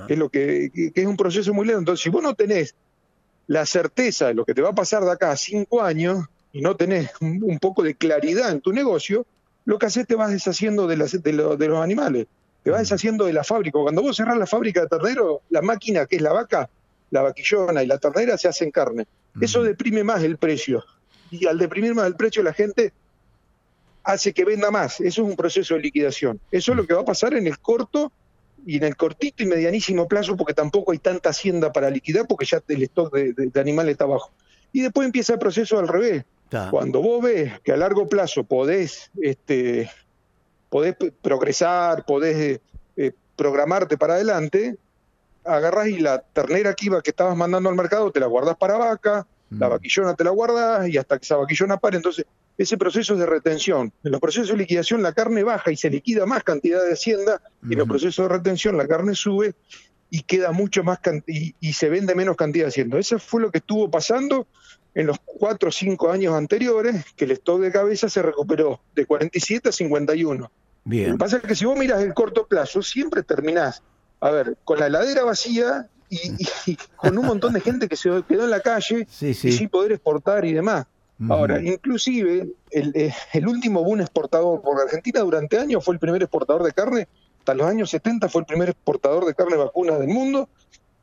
Que 0.08 0.13
es 0.13 0.20
lo 0.20 0.29
que, 0.29 0.72
que, 0.74 1.01
es 1.01 1.05
un 1.05 1.17
proceso 1.17 1.53
muy 1.53 1.65
lento. 1.65 1.79
Entonces, 1.79 2.03
si 2.03 2.10
vos 2.10 2.22
no 2.22 2.34
tenés 2.36 2.75
la 3.48 3.65
certeza 3.65 4.27
de 4.27 4.34
lo 4.34 4.46
que 4.46 4.53
te 4.53 4.62
va 4.62 4.70
a 4.70 4.75
pasar 4.75 5.03
de 5.03 5.12
acá 5.12 5.32
a 5.32 5.38
5 5.38 5.82
años 5.82 6.25
y 6.51 6.62
no 6.62 6.75
tenés 6.75 7.12
un, 7.22 7.60
poco 7.60 7.84
de 7.84 7.96
claridad 7.96 8.51
en 8.51 8.62
tu 8.62 8.74
negocio, 8.74 9.25
lo 9.65 9.79
que 9.79 9.86
haces 9.86 10.05
te 10.05 10.15
vas 10.15 10.32
deshaciendo 10.32 10.88
de, 10.88 10.98
las, 10.98 11.12
de, 11.12 11.32
de 11.32 11.67
los 11.67 11.84
animales, 11.84 12.27
te 12.63 12.72
vas 12.72 12.82
deshaciendo 12.82 13.25
de 13.25 13.34
la 13.34 13.43
fábrica. 13.43 13.79
Cuando 13.79 14.01
vos 14.01 14.17
cerrás 14.17 14.38
la 14.38 14.48
fábrica 14.48 14.82
de 14.82 14.88
ternero, 14.88 15.41
la 15.50 15.62
máquina 15.62 16.05
que 16.05 16.17
es 16.17 16.22
la 16.22 16.34
vaca, 16.34 16.70
la 17.10 17.22
vaquillona 17.22 17.84
y 17.84 17.88
la 17.88 17.98
ternera 17.98 18.38
se 18.38 18.48
hacen 18.48 18.72
carne. 18.72 19.08
Eso 19.39 19.63
deprime 19.63 20.03
más 20.03 20.24
el 20.24 20.38
precio. 20.38 20.84
Y 21.32 21.48
al 21.48 21.58
deprimir 21.58 21.96
más 21.96 22.05
el 22.05 22.15
precio, 22.15 22.43
la 22.43 22.53
gente 22.53 22.93
hace 24.03 24.34
que 24.34 24.46
venda 24.46 24.70
más. 24.70 25.00
Eso 25.00 25.24
es 25.24 25.29
un 25.29 25.36
proceso 25.36 25.75
de 25.75 25.82
liquidación. 25.82 26.39
Eso 26.51 26.72
es 26.72 26.77
lo 26.77 26.86
que 26.86 26.93
va 26.93 27.01
a 27.01 27.05
pasar 27.05 27.34
en 27.34 27.48
el 27.48 27.60
corto 27.60 28.12
y 28.65 28.77
en 28.77 28.84
el 28.84 28.96
cortito 28.96 29.43
y 29.43 29.46
medianísimo 29.46 30.08
plazo, 30.08 30.38
porque 30.38 30.53
tampoco 30.53 30.91
hay 30.91 31.00
tanta 31.00 31.29
hacienda 31.29 31.72
para 31.72 31.89
liquidar, 31.89 32.27
porque 32.27 32.46
ya 32.46 32.62
el 32.67 32.84
stock 32.84 33.13
de, 33.13 33.60
animales 33.60 33.93
está 33.93 34.05
bajo. 34.05 34.32
Y 34.72 34.82
después 34.82 35.05
empieza 35.05 35.34
el 35.34 35.39
proceso 35.39 35.79
al 35.79 35.88
revés. 35.88 36.25
Cuando 36.70 37.01
vos 37.01 37.24
ves 37.24 37.60
que 37.62 37.72
a 37.72 37.77
largo 37.77 38.08
plazo 38.08 38.43
podés, 38.43 39.10
este, 39.20 39.89
podés 40.70 40.96
progresar, 41.22 42.05
podés 42.05 42.60
eh, 42.96 43.12
programarte 43.36 43.98
para 43.98 44.13
adelante, 44.13 44.77
agarras 45.43 45.88
y 45.88 45.98
la 45.98 46.20
ternera 46.20 46.75
que 46.75 46.86
iba 46.86 47.01
que 47.01 47.10
estabas 47.10 47.36
mandando 47.36 47.70
al 47.70 47.75
mercado 47.75 48.12
te 48.12 48.20
la 48.20 48.27
guardas 48.27 48.55
para 48.55 48.77
vaca, 48.77 49.25
la 49.50 49.67
mm. 49.67 49.72
vaquillona 49.72 50.13
te 50.13 50.24
la 50.24 50.29
guardas 50.29 50.88
y 50.88 50.98
hasta 50.98 51.17
que 51.17 51.25
esa 51.25 51.38
vaquillona 51.38 51.77
pare. 51.77 51.98
Entonces, 51.98 52.25
ese 52.57 52.77
proceso 52.77 53.13
es 53.13 53.19
de 53.19 53.25
retención. 53.25 53.91
En 54.03 54.12
los 54.12 54.22
procesos 54.22 54.50
de 54.50 54.57
liquidación 54.57 55.01
la 55.01 55.13
carne 55.13 55.43
baja 55.43 55.72
y 55.72 55.77
se 55.77 55.89
liquida 55.89 56.25
más 56.25 56.43
cantidad 56.43 56.83
de 56.83 56.93
hacienda, 56.93 57.41
y 57.67 57.74
en 57.74 57.79
los 57.79 57.88
procesos 57.88 58.27
de 58.27 58.36
retención 58.36 58.77
la 58.77 58.88
carne 58.88 59.15
sube 59.15 59.55
y 60.10 60.22
queda 60.22 60.51
mucho 60.51 60.83
más 60.83 61.00
y, 61.25 61.55
y, 61.60 61.74
se 61.74 61.89
vende 61.89 62.13
menos 62.13 62.36
cantidad 62.36 62.65
de 62.65 62.69
hacienda. 62.69 63.00
Eso 63.00 63.17
fue 63.17 63.41
lo 63.41 63.50
que 63.50 63.57
estuvo 63.57 63.89
pasando 63.89 64.48
en 64.93 65.07
los 65.07 65.17
cuatro 65.25 65.69
o 65.69 65.72
cinco 65.72 66.12
años 66.12 66.36
anteriores, 66.36 67.03
que 67.15 67.25
el 67.25 67.31
stock 67.31 67.60
de 67.62 67.72
cabeza 67.72 68.10
se 68.10 68.22
recuperó 68.22 68.79
de 68.93 69.05
47 69.05 69.69
a 69.69 69.72
51. 69.72 70.51
Bien. 70.86 71.07
Lo 71.07 71.13
que 71.13 71.19
pasa 71.19 71.38
es 71.38 71.43
que 71.43 71.55
si 71.55 71.65
vos 71.65 71.77
miras 71.77 72.01
el 72.03 72.13
corto 72.13 72.45
plazo, 72.45 72.81
siempre 72.81 73.24
terminás, 73.24 73.81
a 74.19 74.29
ver, 74.29 74.57
con 74.63 74.79
la 74.79 74.88
heladera 74.88 75.24
vacía 75.24 75.89
y, 76.10 76.77
con 76.95 77.17
un 77.17 77.25
montón 77.25 77.53
de 77.53 77.62
gente 77.62 77.88
que 77.88 77.95
se 77.95 78.10
quedó 78.27 78.43
en 78.43 78.51
la 78.51 78.60
calle 78.60 79.07
y 79.19 79.33
sin 79.33 79.69
poder 79.69 79.93
exportar 79.93 80.45
y 80.45 80.53
demás. 80.53 80.86
Ahora, 81.29 81.62
inclusive, 81.62 82.50
eh, 82.72 83.13
el, 83.34 83.48
último 83.48 83.84
boom 83.84 84.01
exportador, 84.01 84.62
por 84.62 84.82
Argentina 84.82 85.22
durante 85.22 85.58
años 85.58 85.84
fue 85.84 85.93
el 85.93 86.00
primer 86.00 86.22
exportador 86.22 86.63
de 86.63 86.72
carne, 86.72 87.08
hasta 87.39 87.53
los 87.53 87.67
años 87.67 87.89
70 87.89 88.29
fue 88.29 88.41
el 88.41 88.46
primer 88.46 88.70
exportador 88.70 89.25
de 89.25 89.34
carne 89.34 89.58
vacuna 89.58 89.98
del 89.98 90.08
mundo. 90.08 90.50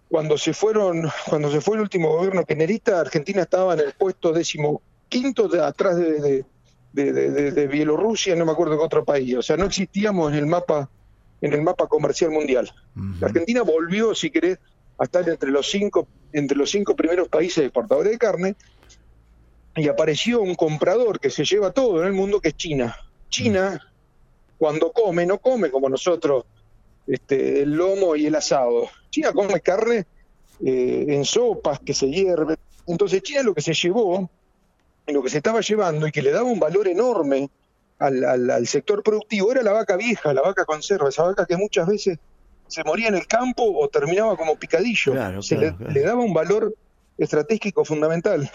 Cuando 0.08 0.36
se 0.36 0.52
fueron, 0.52 1.08
cuando 1.28 1.50
se 1.50 1.60
fue 1.60 1.76
el 1.76 1.82
último 1.82 2.08
gobierno 2.16 2.44
generista, 2.46 3.00
Argentina 3.00 3.42
estaba 3.42 3.74
en 3.74 3.80
el 3.80 3.92
puesto 3.92 4.32
décimo 4.32 4.82
quinto 5.08 5.48
de 5.48 5.62
atrás 5.62 5.96
de, 5.96 6.44
de, 6.92 7.66
Bielorrusia, 7.68 8.34
no 8.36 8.44
me 8.44 8.52
acuerdo 8.52 8.78
qué 8.78 8.84
otro 8.84 9.04
país. 9.04 9.36
O 9.36 9.42
sea, 9.42 9.56
no 9.56 9.66
existíamos 9.66 10.32
en 10.32 10.38
el 10.38 10.46
mapa, 10.46 10.90
en 11.40 11.52
el 11.52 11.62
mapa 11.62 11.86
comercial 11.86 12.30
mundial. 12.30 12.72
Argentina 13.20 13.62
volvió, 13.62 14.14
si 14.14 14.30
querés, 14.30 14.58
a 14.98 15.04
estar 15.04 15.28
entre 15.28 15.50
los 15.50 15.70
cinco, 15.70 16.08
entre 16.32 16.56
los 16.56 16.70
cinco 16.70 16.96
primeros 16.96 17.28
países 17.28 17.64
exportadores 17.64 18.12
de 18.12 18.18
carne, 18.18 18.56
y 19.76 19.88
apareció 19.88 20.42
un 20.42 20.54
comprador 20.54 21.20
que 21.20 21.30
se 21.30 21.44
lleva 21.44 21.72
todo 21.72 22.00
en 22.00 22.08
el 22.08 22.12
mundo, 22.12 22.40
que 22.40 22.48
es 22.48 22.56
China. 22.56 22.96
China, 23.28 23.80
cuando 24.58 24.92
come, 24.92 25.26
no 25.26 25.38
come 25.38 25.70
como 25.70 25.88
nosotros 25.88 26.44
este, 27.06 27.62
el 27.62 27.72
lomo 27.72 28.16
y 28.16 28.26
el 28.26 28.34
asado. 28.34 28.88
China 29.10 29.32
come 29.32 29.60
carne 29.60 30.06
eh, 30.64 31.06
en 31.08 31.24
sopas 31.24 31.80
que 31.80 31.94
se 31.94 32.10
hierve. 32.10 32.56
Entonces 32.86 33.22
China 33.22 33.42
lo 33.42 33.54
que 33.54 33.62
se 33.62 33.74
llevó, 33.74 34.28
lo 35.06 35.22
que 35.22 35.30
se 35.30 35.38
estaba 35.38 35.60
llevando 35.60 36.06
y 36.06 36.12
que 36.12 36.22
le 36.22 36.32
daba 36.32 36.48
un 36.48 36.60
valor 36.60 36.88
enorme 36.88 37.48
al, 37.98 38.50
al, 38.50 38.66
sector 38.66 39.02
productivo 39.02 39.52
era 39.52 39.62
la 39.62 39.72
vaca 39.72 39.96
vieja, 39.96 40.32
la 40.32 40.40
vaca 40.40 40.64
conserva, 40.64 41.10
esa 41.10 41.22
vaca 41.22 41.44
que 41.46 41.56
muchas 41.56 41.86
veces 41.86 42.18
se 42.66 42.84
moría 42.84 43.08
en 43.08 43.14
el 43.14 43.26
campo 43.26 43.64
o 43.64 43.88
terminaba 43.88 44.36
como 44.36 44.56
picadillo. 44.56 45.42
se 45.42 45.56
le, 45.56 46.02
daba 46.02 46.22
un 46.22 46.32
valor 46.32 46.74
estratégico 47.18 47.84
fundamental. 47.84 48.50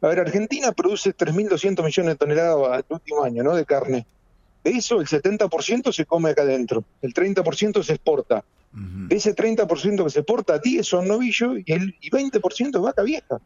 A 0.00 0.08
ver, 0.08 0.20
Argentina 0.20 0.72
produce 0.72 1.14
3.200 1.14 1.84
millones 1.84 2.14
de 2.14 2.16
toneladas 2.16 2.84
el 2.88 2.94
último 2.94 3.24
año, 3.24 3.42
¿no? 3.42 3.54
De 3.54 3.64
carne. 3.64 4.06
De 4.62 4.70
eso, 4.72 5.00
el 5.00 5.06
70% 5.06 5.92
se 5.92 6.04
come 6.04 6.30
acá 6.30 6.42
adentro, 6.42 6.84
el 7.00 7.14
30% 7.14 7.82
se 7.82 7.92
exporta. 7.94 8.44
De 8.72 9.16
ese 9.16 9.34
30% 9.34 10.04
que 10.04 10.10
se 10.10 10.18
exporta, 10.18 10.58
10 10.58 10.86
son 10.86 11.08
novillos 11.08 11.56
y 11.64 11.72
el 11.72 11.94
y 11.98 12.10
20% 12.10 12.76
es 12.76 12.82
vaca 12.82 13.02
vieja. 13.02 13.40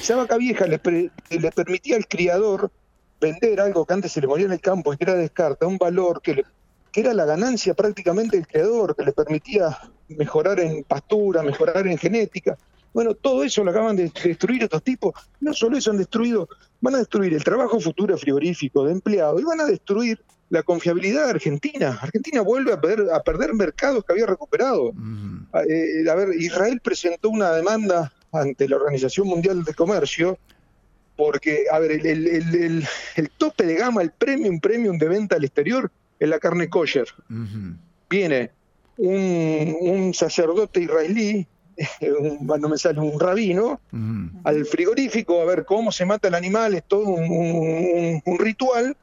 Esa 0.00 0.16
vaca 0.16 0.36
vieja 0.36 0.66
le, 0.66 0.80
le, 1.30 1.52
permitía 1.52 1.94
al 1.94 2.08
criador 2.08 2.72
vender 3.20 3.60
algo 3.60 3.84
que 3.84 3.94
antes 3.94 4.10
se 4.10 4.20
le 4.20 4.26
moría 4.26 4.46
en 4.46 4.52
el 4.52 4.60
campo 4.60 4.92
y 4.92 4.96
que 4.96 5.04
era 5.04 5.14
descarta, 5.14 5.68
un 5.68 5.78
valor 5.78 6.20
que, 6.20 6.44
que 6.90 7.00
era 7.00 7.14
la 7.14 7.24
ganancia 7.24 7.74
prácticamente 7.74 8.36
del 8.36 8.48
criador, 8.48 8.96
que 8.96 9.04
le 9.04 9.12
permitía 9.12 9.78
mejorar 10.08 10.58
en 10.58 10.82
pastura, 10.82 11.42
mejorar 11.44 11.86
en 11.86 11.96
genética. 11.96 12.58
Bueno, 12.94 13.14
todo 13.14 13.42
eso 13.42 13.64
lo 13.64 13.72
acaban 13.72 13.96
de 13.96 14.10
destruir 14.24 14.62
estos 14.62 14.82
tipos. 14.82 15.12
No 15.40 15.52
solo 15.52 15.76
eso 15.76 15.90
han 15.90 15.98
destruido, 15.98 16.48
van 16.80 16.94
a 16.94 16.98
destruir 16.98 17.34
el 17.34 17.42
trabajo 17.42 17.80
futuro 17.80 18.16
frigorífico 18.16 18.84
de 18.84 18.92
empleados 18.92 19.40
y 19.40 19.44
van 19.44 19.60
a 19.60 19.66
destruir 19.66 20.22
la 20.48 20.62
confiabilidad 20.62 21.24
de 21.24 21.30
Argentina. 21.30 21.98
Argentina 22.00 22.40
vuelve 22.42 22.72
a 22.72 22.80
perder, 22.80 23.12
a 23.12 23.20
perder 23.20 23.52
mercados 23.52 24.04
que 24.04 24.12
había 24.12 24.26
recuperado. 24.26 24.92
Ah, 25.52 25.62
eh, 25.68 26.08
a 26.08 26.14
ver, 26.14 26.28
Israel 26.38 26.80
presentó 26.80 27.30
una 27.30 27.50
demanda 27.52 28.12
ante 28.30 28.68
la 28.68 28.76
Organización 28.76 29.26
Mundial 29.26 29.64
de 29.64 29.74
Comercio 29.74 30.38
porque, 31.16 31.64
a 31.70 31.80
ver, 31.80 32.06
el, 32.06 32.86
tope 33.36 33.66
de 33.66 33.74
gama, 33.74 34.02
el 34.02 34.12
premium, 34.12 34.60
premium 34.60 34.98
de 34.98 35.08
venta 35.08 35.34
al 35.36 35.44
exterior 35.44 35.90
es 36.20 36.28
la 36.28 36.38
carne 36.38 36.68
kosher. 36.68 37.08
Viene 38.08 38.52
un, 38.98 39.76
un 39.80 40.14
sacerdote 40.14 40.80
israelí 40.80 41.48
no 42.60 42.68
me 42.68 42.78
sale 42.78 43.00
un 43.00 43.18
rabino, 43.18 43.80
al 44.44 44.64
frigorífico 44.66 45.40
a 45.40 45.44
ver 45.44 45.64
cómo 45.64 45.92
se 45.92 46.04
mata 46.04 46.28
el 46.28 46.34
animal, 46.34 46.74
es 46.74 46.84
todo 46.84 47.08
un, 47.08 48.22
ritual, 48.38 48.96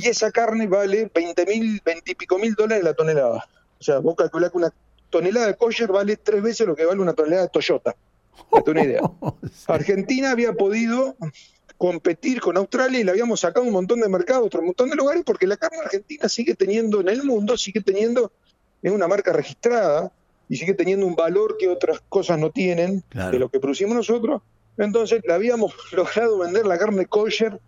y 0.00 0.08
esa 0.08 0.30
carne 0.30 0.66
vale 0.66 1.10
20 1.14 1.46
mil, 1.46 1.80
20 1.84 2.12
y 2.12 2.14
pico 2.14 2.38
mil 2.38 2.54
dólares 2.54 2.84
la 2.84 2.94
tonelada. 2.94 3.46
O 3.78 3.82
sea, 3.82 3.98
vos 3.98 4.14
calculás 4.16 4.50
que 4.50 4.58
una 4.58 4.72
tonelada 5.10 5.46
de 5.46 5.56
kosher 5.56 5.90
vale 5.90 6.16
tres 6.16 6.42
veces 6.42 6.66
lo 6.66 6.74
que 6.74 6.84
vale 6.84 7.00
una 7.00 7.14
tonelada 7.14 7.42
de 7.42 7.48
Toyota. 7.48 7.94
una 8.66 8.82
idea. 8.82 9.00
Argentina 9.68 10.30
había 10.30 10.52
podido 10.52 11.16
competir 11.76 12.40
con 12.40 12.56
Australia 12.56 13.00
y 13.00 13.04
le 13.04 13.10
habíamos 13.10 13.40
sacado 13.40 13.66
un 13.66 13.72
montón 13.72 14.00
de 14.00 14.08
mercados, 14.08 14.46
otro 14.46 14.62
montón 14.62 14.88
de 14.90 14.96
lugares, 14.96 15.22
porque 15.24 15.46
la 15.46 15.56
carne 15.56 15.78
argentina 15.78 16.28
sigue 16.28 16.54
teniendo 16.54 17.00
en 17.00 17.08
el 17.08 17.22
mundo, 17.22 17.56
sigue 17.56 17.82
teniendo, 17.82 18.32
es 18.82 18.92
una 18.92 19.06
marca 19.08 19.32
registrada, 19.32 20.10
y 20.48 20.56
sigue 20.56 20.74
teniendo 20.74 21.06
un 21.06 21.16
valor 21.16 21.56
que 21.58 21.68
otras 21.68 22.00
cosas 22.08 22.38
no 22.38 22.50
tienen 22.50 23.02
de 23.12 23.38
lo 23.38 23.48
que 23.48 23.60
producimos 23.60 23.96
nosotros. 23.96 24.42
Entonces 24.78 25.22
le 25.26 25.32
habíamos 25.32 25.74
logrado 25.92 26.38
vender 26.38 26.66
la 26.66 26.78
carne 26.78 27.06
kosher 27.06 27.58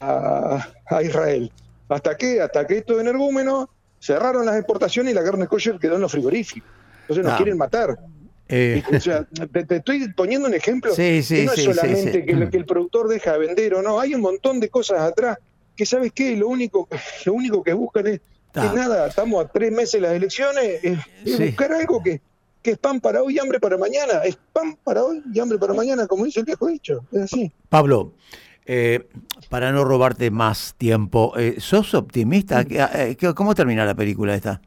a, 0.00 0.66
Israel. 1.02 1.52
¿Hasta 1.88 2.16
qué? 2.16 2.40
Hasta 2.40 2.66
que 2.66 2.78
esto 2.78 2.94
de 2.94 3.02
energúmeno 3.02 3.68
cerraron 4.00 4.46
las 4.46 4.56
exportaciones 4.56 5.12
y 5.12 5.14
la 5.14 5.24
carne 5.24 5.46
kosher 5.46 5.78
quedó 5.78 5.96
en 5.96 6.02
los 6.02 6.12
frigoríficos. 6.12 6.68
Entonces 7.02 7.24
nos 7.24 7.34
ah. 7.34 7.36
quieren 7.36 7.58
matar. 7.58 7.98
Eh. 8.48 8.82
O 8.94 9.00
sea, 9.00 9.24
te, 9.24 9.76
estoy 9.76 10.12
poniendo 10.12 10.48
un 10.48 10.54
ejemplo 10.54 10.94
que 10.94 11.24
no 11.44 11.52
es 11.52 11.64
solamente 11.64 12.24
que, 12.24 12.50
que, 12.50 12.56
el 12.56 12.66
productor 12.66 13.08
deja 13.08 13.32
de 13.32 13.38
vender 13.38 13.74
o 13.74 13.82
no, 13.82 13.98
hay 13.98 14.14
un 14.14 14.20
montón 14.20 14.60
de 14.60 14.68
cosas 14.68 15.00
atrás 15.00 15.38
que 15.74 15.86
sabes 15.86 16.12
qué, 16.12 16.36
lo 16.36 16.48
único, 16.48 16.88
lo 17.26 17.34
único 17.34 17.62
que 17.62 17.72
buscan 17.72 18.06
es 18.06 18.20
nada, 18.54 19.08
estamos 19.08 19.44
a 19.44 19.48
tres 19.48 19.72
meses 19.72 19.92
de 19.94 20.00
las 20.00 20.12
elecciones, 20.12 20.80
es, 20.82 20.98
buscar 21.38 21.72
algo 21.72 22.02
que, 22.02 22.20
que 22.62 22.72
es 22.72 22.78
pan 22.78 23.00
para 23.00 23.22
hoy 23.22 23.36
y 23.36 23.38
hambre 23.38 23.60
para 23.60 23.76
mañana. 23.76 24.24
Es 24.24 24.38
pan 24.52 24.78
para 24.82 25.04
hoy 25.04 25.22
y 25.32 25.38
hambre 25.40 25.58
para 25.58 25.74
mañana, 25.74 26.06
como 26.06 26.24
dice 26.24 26.40
el 26.40 26.46
viejo 26.46 26.66
dicho. 26.66 27.04
Es 27.12 27.22
así. 27.22 27.52
Pablo, 27.68 28.12
eh, 28.66 29.06
para 29.50 29.70
no 29.72 29.84
robarte 29.84 30.30
más 30.30 30.74
tiempo, 30.78 31.34
eh, 31.36 31.56
¿sos 31.58 31.92
optimista? 31.94 32.62
Eh, 32.62 33.16
¿Cómo 33.34 33.54
termina 33.54 33.84
la 33.84 33.94
película 33.94 34.34
esta? 34.34 34.62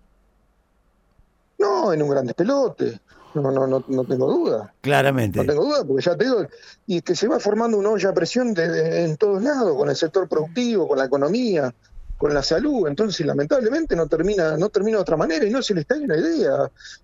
No, 1.57 1.91
en 1.91 2.03
un 2.03 2.09
gran 2.09 2.27
despelote. 2.27 2.99
No, 3.33 3.51
no, 3.51 3.67
no, 3.67 3.83
no 3.87 4.03
tengo 4.03 4.31
duda. 4.31 4.73
Claramente. 4.81 5.39
No 5.39 5.45
tengo 5.45 5.65
duda, 5.65 5.83
porque 5.83 6.03
ya 6.03 6.15
te 6.15 6.25
digo, 6.25 6.45
y 6.85 7.01
que 7.01 7.15
se 7.15 7.27
va 7.27 7.39
formando 7.39 7.77
una 7.77 7.89
olla 7.89 8.09
a 8.09 8.13
presión 8.13 8.53
de, 8.53 9.05
en 9.05 9.17
todos 9.17 9.41
lados, 9.41 9.75
con 9.75 9.89
el 9.89 9.95
sector 9.95 10.27
productivo, 10.27 10.87
con 10.87 10.97
la 10.97 11.05
economía, 11.05 11.73
con 12.17 12.33
la 12.33 12.41
salud, 12.41 12.87
entonces 12.87 13.25
lamentablemente 13.25 13.95
no 13.95 14.07
termina, 14.07 14.57
no 14.57 14.69
termina 14.69 14.97
de 14.97 15.01
otra 15.01 15.17
manera 15.17 15.45
y 15.45 15.51
no 15.51 15.61
se 15.61 15.75
les 15.75 15.85
cae 15.85 16.01
una 16.01 16.17
idea. 16.17 16.53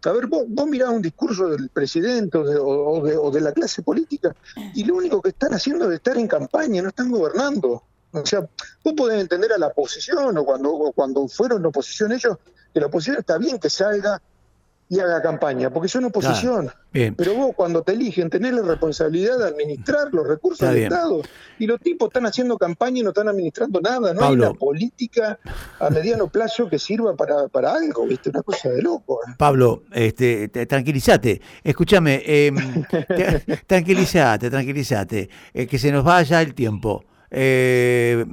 A 0.05 0.11
ver, 0.11 0.27
vos, 0.27 0.45
vos 0.47 0.67
mirás 0.67 0.89
un 0.89 1.01
discurso 1.01 1.49
del 1.49 1.69
presidente 1.69 2.37
o 2.39 3.31
de, 3.31 3.41
la 3.41 3.51
clase 3.51 3.83
política 3.83 4.35
y 4.73 4.83
lo 4.85 4.95
único 4.95 5.21
que 5.21 5.29
están 5.29 5.53
haciendo 5.53 5.89
es 5.89 5.95
estar 5.95 6.17
en 6.17 6.27
campaña, 6.27 6.81
no 6.81 6.89
están 6.89 7.11
gobernando. 7.11 7.83
O 8.11 8.25
sea, 8.25 8.41
vos 8.83 8.93
podés 8.95 9.21
entender 9.21 9.51
a 9.53 9.57
la 9.57 9.67
oposición 9.67 10.37
o 10.37 10.45
cuando, 10.45 10.71
o 10.71 10.91
cuando 10.91 11.27
fueron 11.27 11.65
oposición 11.65 12.11
ellos, 12.11 12.37
que 12.73 12.79
la 12.79 12.87
oposición 12.87 13.17
está 13.17 13.37
bien 13.37 13.59
que 13.59 13.69
salga 13.69 14.21
y 14.93 14.99
haga 14.99 15.21
campaña, 15.21 15.71
porque 15.71 15.89
son 15.89 16.05
oposición. 16.05 16.69
Pero 16.91 17.33
vos 17.33 17.55
cuando 17.55 17.81
te 17.81 17.93
eligen 17.93 18.29
tenés 18.29 18.53
la 18.53 18.61
responsabilidad 18.61 19.39
de 19.39 19.47
administrar 19.47 20.09
los 20.11 20.27
recursos 20.27 20.69
del 20.69 20.83
Estado. 20.83 21.21
Y 21.57 21.65
los 21.65 21.79
tipos 21.79 22.09
están 22.09 22.25
haciendo 22.25 22.57
campaña 22.57 22.99
y 22.99 23.03
no 23.03 23.09
están 23.09 23.27
administrando 23.27 23.81
nada. 23.81 24.13
No 24.13 24.25
hay 24.25 24.33
una 24.35 24.53
política 24.53 25.39
a 25.79 25.89
mediano 25.89 26.27
plazo 26.27 26.69
que 26.69 26.77
sirva 26.77 27.15
para, 27.15 27.47
para 27.47 27.73
algo, 27.73 28.05
¿viste? 28.05 28.29
Una 28.29 28.43
cosa 28.43 28.69
de 28.69 28.81
loco. 28.81 29.19
¿eh? 29.27 29.33
Pablo, 29.37 29.83
este, 29.91 30.49
tranquilízate. 30.49 31.41
Escúchame, 31.63 32.21
eh, 32.25 32.51
tranquilízate, 33.65 34.49
tranquilízate. 34.49 35.29
Eh, 35.53 35.65
que 35.65 35.79
se 35.79 35.91
nos 35.91 36.03
vaya 36.03 36.41
el 36.41 36.53
tiempo. 36.53 37.05
Eh, 37.31 38.23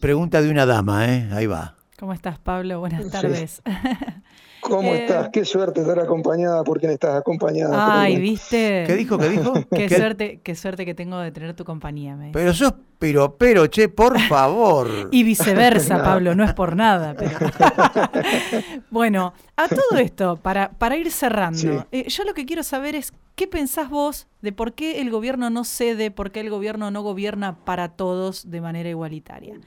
pregunta 0.00 0.42
de 0.42 0.50
una 0.50 0.66
dama, 0.66 1.06
¿eh? 1.06 1.28
Ahí 1.32 1.46
va. 1.46 1.76
¿Cómo 1.98 2.12
estás, 2.12 2.38
Pablo? 2.38 2.80
Buenas 2.80 3.08
tardes. 3.10 3.62
¿Cómo 4.68 4.94
eh, 4.94 5.02
estás? 5.02 5.28
Qué 5.32 5.44
suerte 5.44 5.80
estar 5.80 5.98
acompañada 5.98 6.64
por 6.64 6.78
quien 6.78 6.92
estás 6.92 7.16
acompañada. 7.16 8.02
Ay, 8.02 8.20
¿viste? 8.20 8.84
¿Qué 8.86 8.96
dijo? 8.96 9.18
¿Qué 9.18 9.28
dijo? 9.28 9.54
Qué, 9.70 9.88
suerte, 9.88 10.40
qué 10.42 10.54
suerte 10.54 10.84
que 10.84 10.94
tengo 10.94 11.18
de 11.18 11.30
tener 11.30 11.54
tu 11.54 11.64
compañía. 11.64 12.16
Me 12.16 12.30
pero 12.32 12.52
sos 12.52 12.74
pero, 12.98 13.36
pero, 13.36 13.66
che, 13.66 13.88
por 13.88 14.18
favor. 14.20 14.88
y 15.12 15.22
viceversa, 15.22 16.02
Pablo, 16.02 16.34
no 16.34 16.44
es 16.44 16.54
por 16.54 16.76
nada. 16.76 17.14
bueno, 18.90 19.34
a 19.56 19.68
todo 19.68 19.98
esto, 19.98 20.36
para, 20.36 20.70
para 20.70 20.96
ir 20.96 21.10
cerrando, 21.10 21.86
eh, 21.92 22.08
yo 22.08 22.24
lo 22.24 22.32
que 22.32 22.46
quiero 22.46 22.62
saber 22.62 22.94
es 22.94 23.12
qué 23.34 23.46
pensás 23.46 23.90
vos 23.90 24.26
de 24.40 24.52
por 24.52 24.72
qué 24.72 25.00
el 25.00 25.10
gobierno 25.10 25.50
no 25.50 25.64
cede, 25.64 26.10
por 26.10 26.30
qué 26.30 26.40
el 26.40 26.50
gobierno 26.50 26.90
no 26.90 27.02
gobierna 27.02 27.56
para 27.64 27.90
todos 27.90 28.50
de 28.50 28.60
manera 28.62 28.88
igualitaria. 28.88 29.60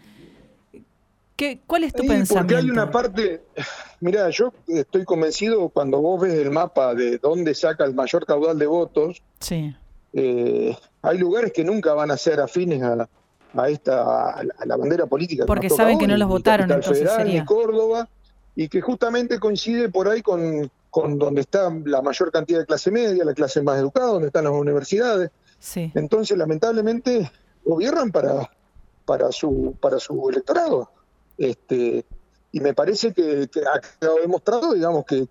¿Cuál 1.65 1.83
es 1.83 1.93
tu 1.93 2.05
pensamiento? 2.05 2.35
Porque 2.35 2.55
hay 2.55 2.69
una 2.69 2.91
parte, 2.91 3.41
mira, 3.99 4.29
yo 4.29 4.53
estoy 4.67 5.05
convencido 5.05 5.69
cuando 5.69 6.01
vos 6.01 6.21
ves 6.21 6.33
el 6.33 6.51
mapa 6.51 6.93
de 6.93 7.17
dónde 7.17 7.53
saca 7.55 7.85
el 7.85 7.93
mayor 7.93 8.25
caudal 8.25 8.57
de 8.57 8.67
votos, 8.67 9.21
sí. 9.39 9.75
Eh, 10.11 10.75
hay 11.03 11.17
lugares 11.19 11.53
que 11.53 11.63
nunca 11.63 11.93
van 11.93 12.09
a 12.09 12.17
ser 12.17 12.39
afines 12.39 12.81
a, 12.81 13.07
a 13.53 13.69
esta 13.69 14.31
a 14.31 14.65
la 14.65 14.75
bandera 14.75 15.05
política. 15.05 15.45
Porque 15.45 15.69
saben 15.69 15.99
que 15.99 16.07
no 16.07 16.17
los 16.17 16.27
votaron, 16.27 16.69
entonces 16.69 17.03
Federal, 17.03 17.17
sería. 17.17 17.45
Córdoba, 17.45 18.09
y 18.55 18.67
que 18.67 18.81
justamente 18.81 19.39
coincide 19.39 19.89
por 19.89 20.09
ahí 20.09 20.21
con, 20.21 20.69
con 20.89 21.17
donde 21.17 21.41
está 21.41 21.71
la 21.85 22.01
mayor 22.01 22.31
cantidad 22.31 22.59
de 22.59 22.65
clase 22.65 22.91
media, 22.91 23.23
la 23.23 23.33
clase 23.33 23.61
más 23.61 23.77
educada, 23.77 24.07
donde 24.07 24.27
están 24.27 24.45
las 24.45 24.53
universidades. 24.53 25.31
Sí. 25.59 25.91
Entonces, 25.95 26.37
lamentablemente, 26.37 27.31
gobiernan 27.63 28.11
para, 28.11 28.49
para, 29.05 29.31
su, 29.31 29.75
para 29.79 29.99
su 29.99 30.29
electorado. 30.29 30.89
Este, 31.39 32.05
y 32.51 32.59
me 32.59 32.75
parece 32.75 33.13
que, 33.13 33.49
ha 33.65 34.21
demostrado, 34.21 34.73
digamos, 34.73 35.05
que, 35.05 35.27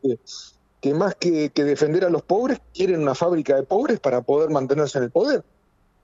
que, 0.81 0.95
más 0.95 1.15
que, 1.15 1.51
defender 1.55 2.05
a 2.05 2.11
los 2.11 2.23
pobres, 2.23 2.61
quieren 2.75 3.01
una 3.03 3.15
fábrica 3.15 3.55
de 3.55 3.63
pobres 3.63 4.01
para 4.01 4.23
poder 4.23 4.51
mantenerse 4.51 4.99
en 4.99 5.05
el 5.05 5.11
poder. 5.11 5.45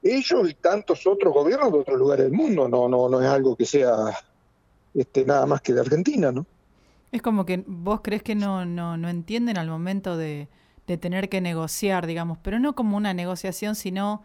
Ellos 0.02 0.49
y 0.49 0.54
tantos 0.54 1.06
otros 1.06 1.34
gobiernos 1.34 1.73
de 1.73 1.78
otros 1.78 1.99
lugares 1.99 2.26
del 2.26 2.34
mundo, 2.34 2.68
no, 2.68 2.88
no, 2.88 3.08
no 3.08 3.20
es 3.20 3.26
algo 3.26 3.56
que 3.56 3.64
sea 3.64 3.96
este, 4.94 5.25
nada 5.25 5.46
más 5.46 5.62
que 5.62 5.73
de 5.73 5.80
Argentina, 5.80 6.30
¿no? 6.30 6.46
Es 7.11 7.23
como 7.23 7.46
que 7.46 7.64
vos 7.66 8.00
crees 8.02 8.23
que 8.23 8.34
no, 8.34 8.64
no, 8.66 8.96
no 8.96 9.08
entienden 9.08 9.56
al 9.56 9.68
momento 9.68 10.16
de, 10.16 10.49
de 10.87 10.99
tener 10.99 11.28
que 11.28 11.40
negociar, 11.40 12.06
digamos, 12.06 12.38
pero 12.42 12.58
no 12.58 12.75
como 12.75 12.96
una 12.96 13.14
negociación, 13.14 13.75
sino 13.75 14.23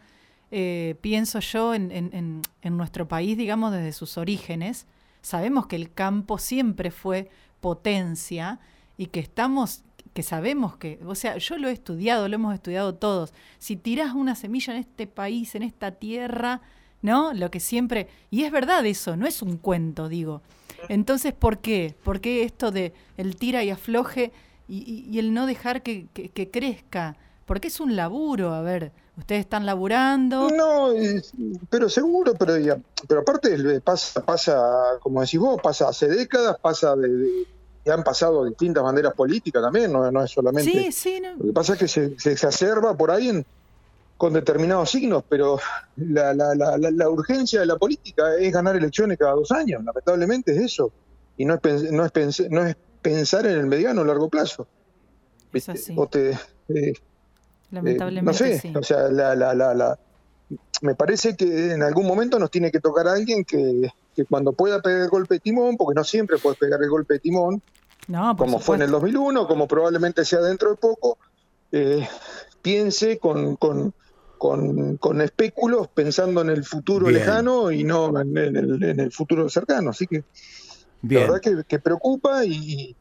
eh, 0.51 0.95
pienso 1.01 1.39
yo 1.39 1.74
en, 1.74 1.91
en, 1.91 2.41
en, 2.62 2.77
nuestro 2.77 3.07
país, 3.07 3.38
digamos, 3.38 3.71
desde 3.71 3.91
sus 3.91 4.17
orígenes, 4.17 4.88
Sabemos 5.22 5.68
que 5.68 5.76
el 5.76 5.92
campo 5.92 6.38
siempre 6.38 6.92
fue 6.92 7.30
potencia 7.60 8.60
y 8.98 9.08
que 9.08 9.20
estamos 9.20 9.84
que 10.14 10.24
sabemos 10.24 10.76
que, 10.76 11.00
o 11.06 11.16
sea, 11.16 11.38
yo 11.38 11.58
lo 11.58 11.70
he 11.70 11.72
estudiado, 11.72 12.27
lo 12.27 12.36
hemos 12.36 12.53
estudiado 12.53 12.96
todos. 12.96 13.34
Si 13.60 13.75
tirás 13.75 14.14
una 14.14 14.36
semilla 14.36 14.74
en 14.74 14.79
este 14.79 15.08
país, 15.08 15.53
en 15.55 15.64
esta 15.64 15.92
tierra, 15.92 16.62
¿no? 17.01 17.34
Lo 17.34 17.51
que 17.51 17.60
siempre, 17.60 18.08
y 18.32 18.44
es 18.44 18.51
verdad 18.51 18.86
eso, 18.86 19.16
no 19.16 19.27
es 19.27 19.42
un 19.42 19.58
cuento, 19.58 20.10
digo. 20.10 20.42
Entonces, 20.90 21.34
¿por 21.34 21.60
qué? 21.60 21.96
¿Por 22.03 22.22
qué 22.22 22.44
esto 22.44 22.72
de 22.72 22.94
el 23.18 23.36
tira 23.36 23.64
y 23.64 23.70
afloje 23.70 24.32
y, 24.68 25.18
el 25.20 25.34
no 25.34 25.46
dejar 25.46 25.84
que, 25.84 26.08
que 26.14 26.51
crezca? 26.51 27.16
Porque 27.46 27.68
es 27.68 27.79
un 27.79 27.96
laburo, 27.96 28.53
a 28.53 28.62
ver, 28.62 28.92
ustedes 29.20 29.42
están 29.42 29.66
laburando. 29.66 30.50
No, 30.50 30.90
pero 31.70 31.90
seguro, 31.90 32.34
pero 32.34 32.53
pero 33.08 33.22
aparte 33.22 33.82
pasa, 33.82 34.25
pasa, 34.25 34.62
como 35.01 35.22
decís 35.22 35.40
vos, 35.40 35.60
pasa 35.62 35.90
hace 35.90 36.08
décadas, 36.08 36.58
pasa 36.60 36.96
de, 36.96 37.46
han 37.92 38.03
pasado 38.03 38.46
distintas 38.46 38.84
banderas 38.84 39.14
políticas 39.14 39.62
también, 39.62 39.92
no, 39.92 40.12
no 40.12 40.24
es 40.24 40.32
solamente. 40.32 40.72
Sí, 40.72 40.92
sí, 40.92 41.22
Lo 41.22 41.46
que 41.46 41.53
pasa 41.53 41.74
es 41.74 41.79
que 41.79 41.88
se, 41.88 42.20
se 42.20 42.32
exacerba 42.32 42.96
por 42.96 43.12
ahí 43.12 43.44
con 44.18 44.34
determinados 44.34 44.92
signos, 44.92 45.24
pero 45.29 45.60
la, 45.96 46.34
la, 46.34 46.53
la, 46.53 46.77
la, 46.77 47.10
urgencia 47.10 47.62
de 47.62 47.66
la 47.66 47.77
política 47.77 48.36
es 48.38 48.51
ganar 48.51 48.75
elecciones 48.75 49.18
cada 49.18 49.34
dos 49.34 49.51
años, 49.51 49.84
lamentablemente 49.84 50.51
es 50.55 50.62
eso, 50.64 50.92
y 51.38 51.46
no 51.46 51.60
es, 51.64 51.92
no 51.92 52.05
es, 52.05 52.50
no 52.50 52.66
es 52.66 52.75
pensar 53.01 53.46
en 53.48 53.58
el 53.58 53.66
mediano 53.66 54.01
o 54.01 54.05
largo 54.05 54.29
plazo. 54.29 54.68
Es 55.53 55.70
así. 55.70 55.96
te, 56.12 56.32
eh, 56.68 56.94
Lamentablemente. 57.72 58.25
no 58.25 58.34
sé, 58.34 58.74
o 58.77 58.84
sea, 58.84 59.10
la, 59.10 59.36
la, 59.36 59.53
la, 59.53 60.00
me 60.82 60.96
parece 60.96 61.36
que 61.36 61.74
en 61.74 61.84
algún 61.84 62.08
momento 62.08 62.40
nos 62.40 62.50
tiene 62.50 62.72
que 62.72 62.79
tocar 62.79 63.08
a 63.08 63.14
alguien 63.14 63.44
que, 63.44 63.92
que, 64.16 64.25
cuando 64.25 64.53
pueda 64.53 64.82
pegar 64.82 65.01
el 65.01 65.10
golpe 65.10 65.36
de 65.36 65.40
timón, 65.40 65.77
porque 65.77 65.96
no 65.96 66.03
siempre 66.03 66.38
puedes 66.38 66.58
pegar 66.58 66.82
el 66.82 66.90
golpe 66.90 67.16
de 67.16 67.20
timón, 67.20 67.62
como 68.38 68.60
fue 68.60 68.77
en 68.77 68.84
el 68.84 68.92
2001, 68.92 69.48
como 69.48 69.68
probablemente 69.68 70.25
sea 70.25 70.40
dentro 70.40 70.72
de 70.72 70.77
poco, 70.77 71.20
eh, 71.72 72.08
piense 72.62 73.20
con, 73.20 73.55
con, 73.55 73.94
con, 74.38 74.98
con, 74.98 75.22
espéculos 75.22 75.90
pensando 75.90 76.42
en 76.42 76.50
el 76.50 76.64
futuro 76.64 77.10
lejano 77.10 77.72
y 77.72 77.84
no 77.84 78.20
en, 78.20 78.36
el, 78.36 78.84
en, 78.84 79.00
el, 79.00 79.12
futuro 79.12 79.48
cercano. 79.50 79.92
Así 79.92 80.08
que 80.08 80.24
la 81.03 81.20
verdad 81.20 81.42
que, 81.42 81.64
que 81.68 81.79
preocupa 81.79 82.44
y, 82.46 82.96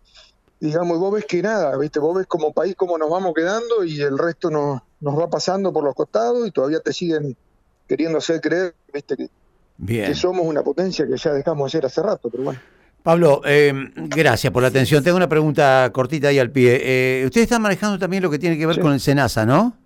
digamos, 0.60 0.98
vos 0.98 1.12
ves 1.12 1.24
que 1.24 1.42
nada, 1.42 1.76
¿viste? 1.76 1.98
Vos 1.98 2.16
ves 2.16 2.26
como 2.26 2.52
país 2.52 2.74
cómo 2.76 2.98
nos 2.98 3.10
vamos 3.10 3.32
quedando 3.34 3.84
y 3.84 4.00
el 4.00 4.18
resto 4.18 4.50
nos, 4.50 4.80
nos 5.00 5.18
va 5.18 5.30
pasando 5.30 5.72
por 5.72 5.84
los 5.84 5.94
costados 5.94 6.46
y 6.46 6.50
todavía 6.50 6.80
te 6.80 6.92
siguen 6.92 7.36
queriendo 7.86 8.18
hacer 8.18 8.40
creer, 8.40 8.74
¿viste? 8.92 9.16
Que, 9.16 9.28
que 9.86 10.14
somos 10.14 10.44
una 10.46 10.62
potencia 10.62 11.06
que 11.06 11.16
ya 11.16 11.32
dejamos 11.32 11.66
de 11.66 11.78
ser 11.78 11.86
hace 11.86 12.02
rato, 12.02 12.28
pero 12.30 12.44
bueno. 12.44 12.60
Pablo, 13.02 13.40
eh, 13.44 13.72
gracias 13.94 14.52
por 14.52 14.62
la 14.62 14.68
atención. 14.68 15.02
Tengo 15.02 15.16
una 15.16 15.28
pregunta 15.28 15.88
cortita 15.92 16.28
ahí 16.28 16.38
al 16.38 16.50
pie. 16.50 16.80
Eh, 16.82 17.24
usted 17.24 17.42
está 17.42 17.58
manejando 17.58 17.98
también 17.98 18.22
lo 18.22 18.30
que 18.30 18.38
tiene 18.38 18.58
que 18.58 18.66
ver 18.66 18.80
con 18.80 18.92
el 18.92 19.00
SENASA, 19.00 19.46
¿no? 19.46 19.76